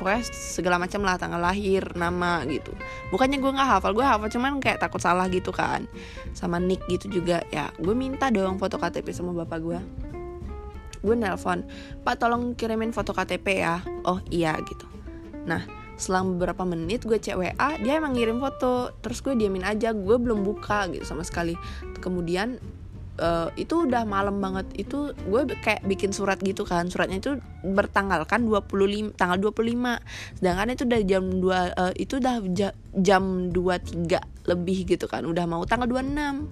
pokoknya 0.00 0.24
segala 0.32 0.80
macam 0.80 1.04
lah 1.04 1.20
tanggal 1.20 1.36
lahir 1.36 1.84
nama 1.92 2.40
gitu. 2.48 2.72
Bukannya 3.12 3.36
gue 3.36 3.52
nggak 3.52 3.68
hafal 3.76 3.92
gue 3.92 4.00
hafal 4.00 4.32
cuman 4.32 4.56
kayak 4.64 4.80
takut 4.80 5.04
salah 5.04 5.28
gitu 5.28 5.52
kan. 5.52 5.84
Sama 6.32 6.56
nick 6.56 6.80
gitu 6.88 7.20
juga 7.20 7.44
ya. 7.52 7.68
Gue 7.76 7.92
minta 7.92 8.32
dong 8.32 8.56
foto 8.56 8.80
KTP 8.80 9.12
sama 9.12 9.36
bapak 9.36 9.60
gue 9.60 9.80
gue 11.00 11.16
nelpon 11.16 11.64
pak 12.04 12.20
tolong 12.20 12.52
kirimin 12.56 12.92
foto 12.92 13.12
KTP 13.12 13.46
ya. 13.60 13.84
Oh 14.08 14.20
iya 14.32 14.56
gitu. 14.64 14.88
Nah 15.44 15.64
selang 16.00 16.36
beberapa 16.36 16.64
menit 16.64 17.04
gue 17.04 17.20
cek 17.20 17.36
WA 17.36 17.68
dia 17.80 18.00
emang 18.00 18.16
ngirim 18.16 18.40
foto. 18.40 18.92
Terus 19.04 19.20
gue 19.20 19.36
diamin 19.36 19.64
aja 19.68 19.92
gue 19.92 20.16
belum 20.16 20.44
buka 20.44 20.88
gitu 20.92 21.04
sama 21.04 21.24
sekali. 21.24 21.56
Kemudian 22.00 22.60
uh, 23.20 23.48
itu 23.54 23.86
udah 23.86 24.08
malam 24.08 24.40
banget. 24.40 24.66
Itu 24.74 25.12
gue 25.14 25.42
kayak 25.60 25.84
bikin 25.84 26.10
surat 26.10 26.40
gitu 26.40 26.64
kan. 26.64 26.88
Suratnya 26.88 27.20
itu 27.20 27.36
bertanggalkan 27.62 28.48
25 28.48 29.14
tanggal 29.14 29.36
25 29.38 30.40
sedangkan 30.40 30.66
itu 30.72 30.82
udah 30.88 31.00
jam 31.04 31.24
2 31.28 31.44
uh, 31.44 31.60
eh, 31.68 31.92
itu 32.00 32.14
udah 32.16 32.36
ja, 32.56 32.68
jam 32.96 33.52
23 33.52 34.48
lebih 34.50 34.78
gitu 34.88 35.06
kan. 35.06 35.22
Udah 35.28 35.44
mau 35.44 35.62
tanggal 35.68 35.86
26 35.86 36.50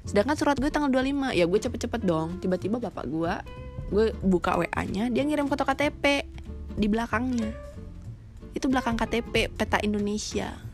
sedangkan 0.00 0.32
surat 0.32 0.56
gue 0.56 0.72
tanggal 0.72 0.88
25 0.88 1.36
ya 1.36 1.44
gue 1.48 1.58
cepet-cepet 1.58 2.00
dong. 2.04 2.38
Tiba-tiba 2.38 2.76
bapak 2.78 3.04
gue 3.08 3.34
gue 3.90 4.06
buka 4.22 4.54
WA 4.54 4.82
nya 4.86 5.10
dia 5.10 5.26
ngirim 5.26 5.50
foto 5.50 5.66
KTP 5.66 6.28
di 6.76 6.86
belakangnya. 6.86 7.50
Itu 8.54 8.70
belakang 8.70 8.94
KTP 9.00 9.50
peta 9.56 9.80
Indonesia 9.82 10.69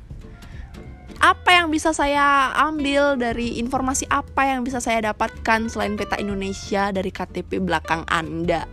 apa 1.21 1.51
yang 1.53 1.73
bisa 1.73 1.91
saya 1.97 2.53
ambil 2.69 3.17
dari 3.17 3.57
informasi 3.61 4.05
apa 4.13 4.49
yang 4.49 4.63
bisa 4.67 4.79
saya 4.83 5.13
dapatkan 5.13 5.71
selain 5.71 5.97
peta 5.97 6.17
Indonesia 6.21 6.93
dari 6.93 7.09
KTP 7.09 7.63
belakang 7.63 8.05
Anda? 8.09 8.69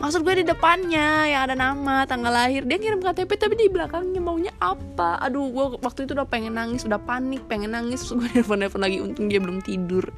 Maksud 0.00 0.24
gue 0.24 0.40
di 0.40 0.46
depannya 0.48 1.28
yang 1.28 1.44
ada 1.44 1.52
nama 1.52 2.08
tanggal 2.08 2.32
lahir 2.32 2.64
dia 2.64 2.80
ngirim 2.80 3.04
KTP 3.04 3.36
tapi 3.36 3.52
di 3.52 3.68
belakangnya 3.68 4.16
maunya 4.16 4.52
apa? 4.56 5.20
Aduh 5.20 5.52
gue 5.52 5.76
waktu 5.84 6.08
itu 6.08 6.16
udah 6.16 6.24
pengen 6.24 6.56
nangis 6.56 6.88
udah 6.88 6.96
panik 6.96 7.44
pengen 7.52 7.76
nangis 7.76 8.00
terus 8.08 8.16
gue 8.16 8.28
nelfon 8.40 8.64
nelfon 8.64 8.80
lagi 8.80 8.96
untung 9.04 9.28
dia 9.28 9.38
belum 9.44 9.60
tidur. 9.60 10.08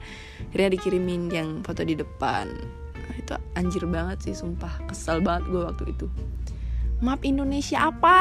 Akhirnya 0.55 0.79
dikirimin 0.79 1.23
yang 1.35 1.49
foto 1.67 1.83
di 1.83 1.99
depan. 1.99 2.47
Nah, 2.95 3.15
itu 3.19 3.35
anjir 3.59 3.83
banget 3.91 4.23
sih 4.23 4.39
sumpah. 4.39 4.71
Kesel 4.87 5.19
banget 5.19 5.51
gue 5.51 5.63
waktu 5.67 5.85
itu 5.91 6.07
map 7.03 7.21
Indonesia 7.27 7.91
apa? 7.91 8.17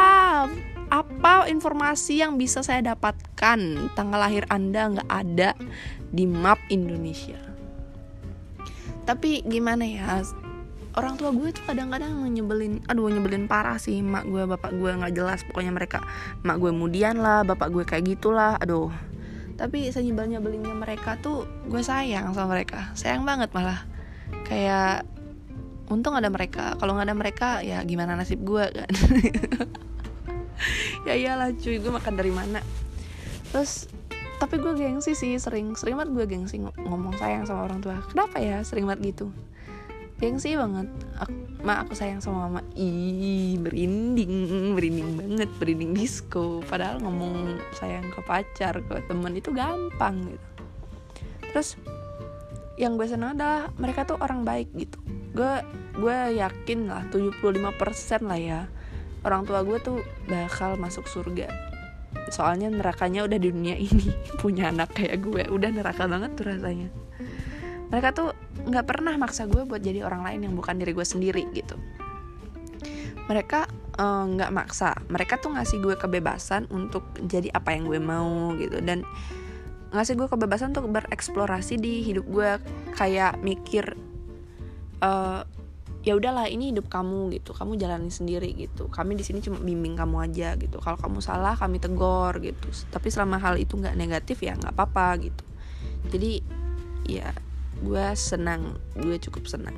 Apa 0.92 1.48
informasi 1.48 2.20
yang 2.20 2.36
bisa 2.36 2.66
saya 2.66 2.84
dapatkan? 2.84 3.94
Tanggal 3.96 4.20
lahir 4.20 4.44
anda 4.52 4.92
nggak 4.92 5.08
ada 5.08 5.56
di 6.12 6.28
map 6.28 6.60
Indonesia. 6.68 7.40
Tapi 9.08 9.46
gimana 9.48 9.88
ya? 9.88 10.20
Orang 10.92 11.16
tua 11.16 11.32
gue 11.32 11.56
tuh 11.56 11.64
kadang-kadang 11.64 12.28
nyebelin 12.28 12.84
aduh 12.92 13.08
nyebelin 13.08 13.48
parah 13.48 13.80
sih 13.80 14.04
mak 14.04 14.28
gue 14.28 14.44
bapak 14.44 14.76
gue 14.76 14.92
nggak 14.92 15.16
jelas. 15.16 15.40
Pokoknya 15.48 15.72
mereka 15.72 16.04
mak 16.44 16.60
gue 16.60 16.76
kemudian 16.76 17.24
lah 17.24 17.48
bapak 17.48 17.72
gue 17.72 17.88
kayak 17.88 18.18
gitulah 18.18 18.60
aduh. 18.60 18.92
Tapi 19.56 19.94
senyebel 19.94 20.28
nyebelinnya 20.28 20.76
mereka 20.76 21.16
tuh 21.22 21.48
gue 21.72 21.80
sayang 21.80 22.36
sama 22.36 22.60
mereka. 22.60 22.92
Sayang 23.00 23.24
banget 23.24 23.54
malah. 23.56 23.88
Kayak 24.44 25.08
untung 25.92 26.16
ada 26.16 26.32
mereka. 26.32 26.80
Kalau 26.80 26.96
nggak 26.96 27.08
ada 27.12 27.18
mereka 27.20 27.50
ya 27.60 27.84
gimana 27.84 28.16
nasib 28.16 28.40
gue 28.42 28.66
kan? 28.72 28.90
Ya 31.10 31.18
iyalah 31.18 31.58
cuy. 31.58 31.82
Gue 31.82 31.90
makan 31.90 32.14
dari 32.14 32.30
mana? 32.30 32.62
Terus 33.50 33.90
tapi 34.38 34.62
gue 34.62 34.74
gengsi 34.78 35.18
sih. 35.18 35.34
Sering 35.42 35.74
sering 35.74 35.98
banget 35.98 36.14
gue 36.14 36.26
gengsi 36.30 36.62
ngomong 36.62 37.18
sayang 37.18 37.50
sama 37.50 37.66
orang 37.66 37.82
tua. 37.82 37.98
Kenapa 38.10 38.38
ya 38.38 38.62
sering 38.62 38.86
banget 38.86 39.18
gitu? 39.18 39.34
Gengsi 40.22 40.54
banget. 40.54 40.86
Aku, 41.18 41.34
ma 41.66 41.82
aku 41.82 41.98
sayang 41.98 42.22
sama 42.22 42.46
mama. 42.46 42.62
Ih 42.78 43.58
berinding. 43.58 44.78
Berinding 44.78 45.10
banget. 45.18 45.50
Berinding 45.58 45.98
disco. 45.98 46.62
Padahal 46.70 47.02
ngomong 47.02 47.58
sayang 47.74 48.06
ke 48.14 48.22
pacar 48.22 48.78
ke 48.86 49.02
temen 49.10 49.34
itu 49.34 49.50
gampang 49.50 50.22
gitu. 50.30 50.48
Terus 51.52 51.70
yang 52.78 53.02
gue 53.02 53.10
senang 53.10 53.34
adalah 53.34 53.74
mereka 53.82 54.06
tuh 54.06 54.18
orang 54.22 54.46
baik 54.46 54.70
gitu 54.74 54.98
gue 55.32 55.54
gue 55.96 56.18
yakin 56.40 56.80
lah 56.92 57.04
75% 57.08 58.28
lah 58.28 58.40
ya 58.40 58.62
orang 59.22 59.46
tua 59.46 59.62
gue 59.62 59.78
tuh 59.82 59.98
bakal 60.26 60.78
masuk 60.78 61.06
surga. 61.06 61.50
Soalnya 62.34 62.72
nerakanya 62.72 63.26
udah 63.26 63.38
di 63.38 63.50
dunia 63.54 63.76
ini 63.78 64.12
punya 64.42 64.70
anak 64.74 64.98
kayak 64.98 65.22
gue 65.22 65.44
udah 65.50 65.70
neraka 65.70 66.10
banget 66.10 66.32
tuh 66.38 66.46
rasanya. 66.50 66.90
Mereka 67.92 68.08
tuh 68.16 68.32
nggak 68.66 68.86
pernah 68.88 69.14
maksa 69.20 69.46
gue 69.46 69.68
buat 69.68 69.84
jadi 69.84 70.08
orang 70.08 70.24
lain 70.24 70.40
yang 70.50 70.54
bukan 70.56 70.80
diri 70.80 70.96
gue 70.96 71.06
sendiri 71.06 71.44
gitu. 71.54 71.76
Mereka 73.30 73.70
eh, 74.00 74.24
nggak 74.32 74.52
uh, 74.52 74.56
maksa. 74.56 74.98
Mereka 75.12 75.38
tuh 75.44 75.54
ngasih 75.54 75.78
gue 75.84 75.96
kebebasan 76.00 76.72
untuk 76.74 77.06
jadi 77.22 77.54
apa 77.54 77.78
yang 77.78 77.86
gue 77.86 78.00
mau 78.02 78.58
gitu. 78.58 78.82
Dan 78.82 79.06
ngasih 79.92 80.16
gue 80.18 80.28
kebebasan 80.32 80.72
untuk 80.72 80.88
bereksplorasi 80.88 81.76
di 81.78 82.00
hidup 82.02 82.26
gue 82.32 82.50
kayak 82.96 83.44
mikir 83.44 83.92
uh, 85.02 85.42
ya 86.02 86.18
udahlah 86.18 86.50
ini 86.50 86.74
hidup 86.74 86.90
kamu 86.90 87.30
gitu 87.38 87.54
kamu 87.54 87.78
jalani 87.78 88.10
sendiri 88.10 88.54
gitu. 88.58 88.90
Kami 88.90 89.14
di 89.14 89.24
sini 89.26 89.42
cuma 89.42 89.62
bimbing 89.62 89.94
kamu 89.94 90.30
aja 90.30 90.58
gitu. 90.58 90.82
Kalau 90.82 90.98
kamu 90.98 91.22
salah 91.22 91.54
kami 91.54 91.78
tegor 91.78 92.42
gitu. 92.42 92.68
Tapi 92.90 93.08
selama 93.14 93.38
hal 93.38 93.62
itu 93.62 93.78
nggak 93.78 93.94
negatif 93.98 94.42
ya 94.42 94.58
nggak 94.58 94.74
apa-apa 94.74 95.30
gitu. 95.30 95.46
Jadi 96.10 96.42
ya 97.06 97.30
gue 97.82 98.06
senang 98.18 98.78
gue 98.98 99.18
cukup 99.22 99.46
senang. 99.46 99.78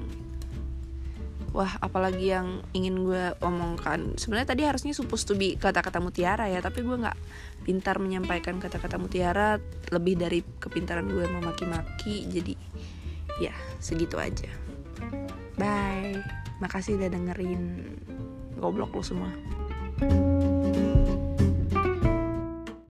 Wah 1.53 1.69
apalagi 1.83 2.33
yang 2.33 2.63
ingin 2.71 3.03
gue 3.03 3.36
omongkan. 3.43 4.15
Sebenarnya 4.15 4.55
tadi 4.55 4.63
harusnya 4.63 4.95
supposed 4.95 5.27
to 5.27 5.36
be 5.36 5.59
kata-kata 5.59 5.99
mutiara 5.99 6.47
ya 6.47 6.63
tapi 6.63 6.81
gue 6.88 6.97
nggak 7.03 7.19
pintar 7.67 7.99
menyampaikan 7.99 8.63
kata-kata 8.63 8.95
mutiara. 8.95 9.59
Lebih 9.91 10.15
dari 10.15 10.39
kepintaran 10.39 11.12
gue 11.12 11.27
memaki-maki. 11.27 12.31
Jadi 12.31 12.55
ya 13.43 13.51
segitu 13.83 14.15
aja 14.21 14.62
Bye. 15.57 16.21
Makasih 16.61 16.95
udah 16.97 17.09
dengerin 17.11 17.63
goblok 18.57 18.95
lu 18.95 19.03
semua. 19.03 19.29
thank 19.99 20.13
you 20.13 20.32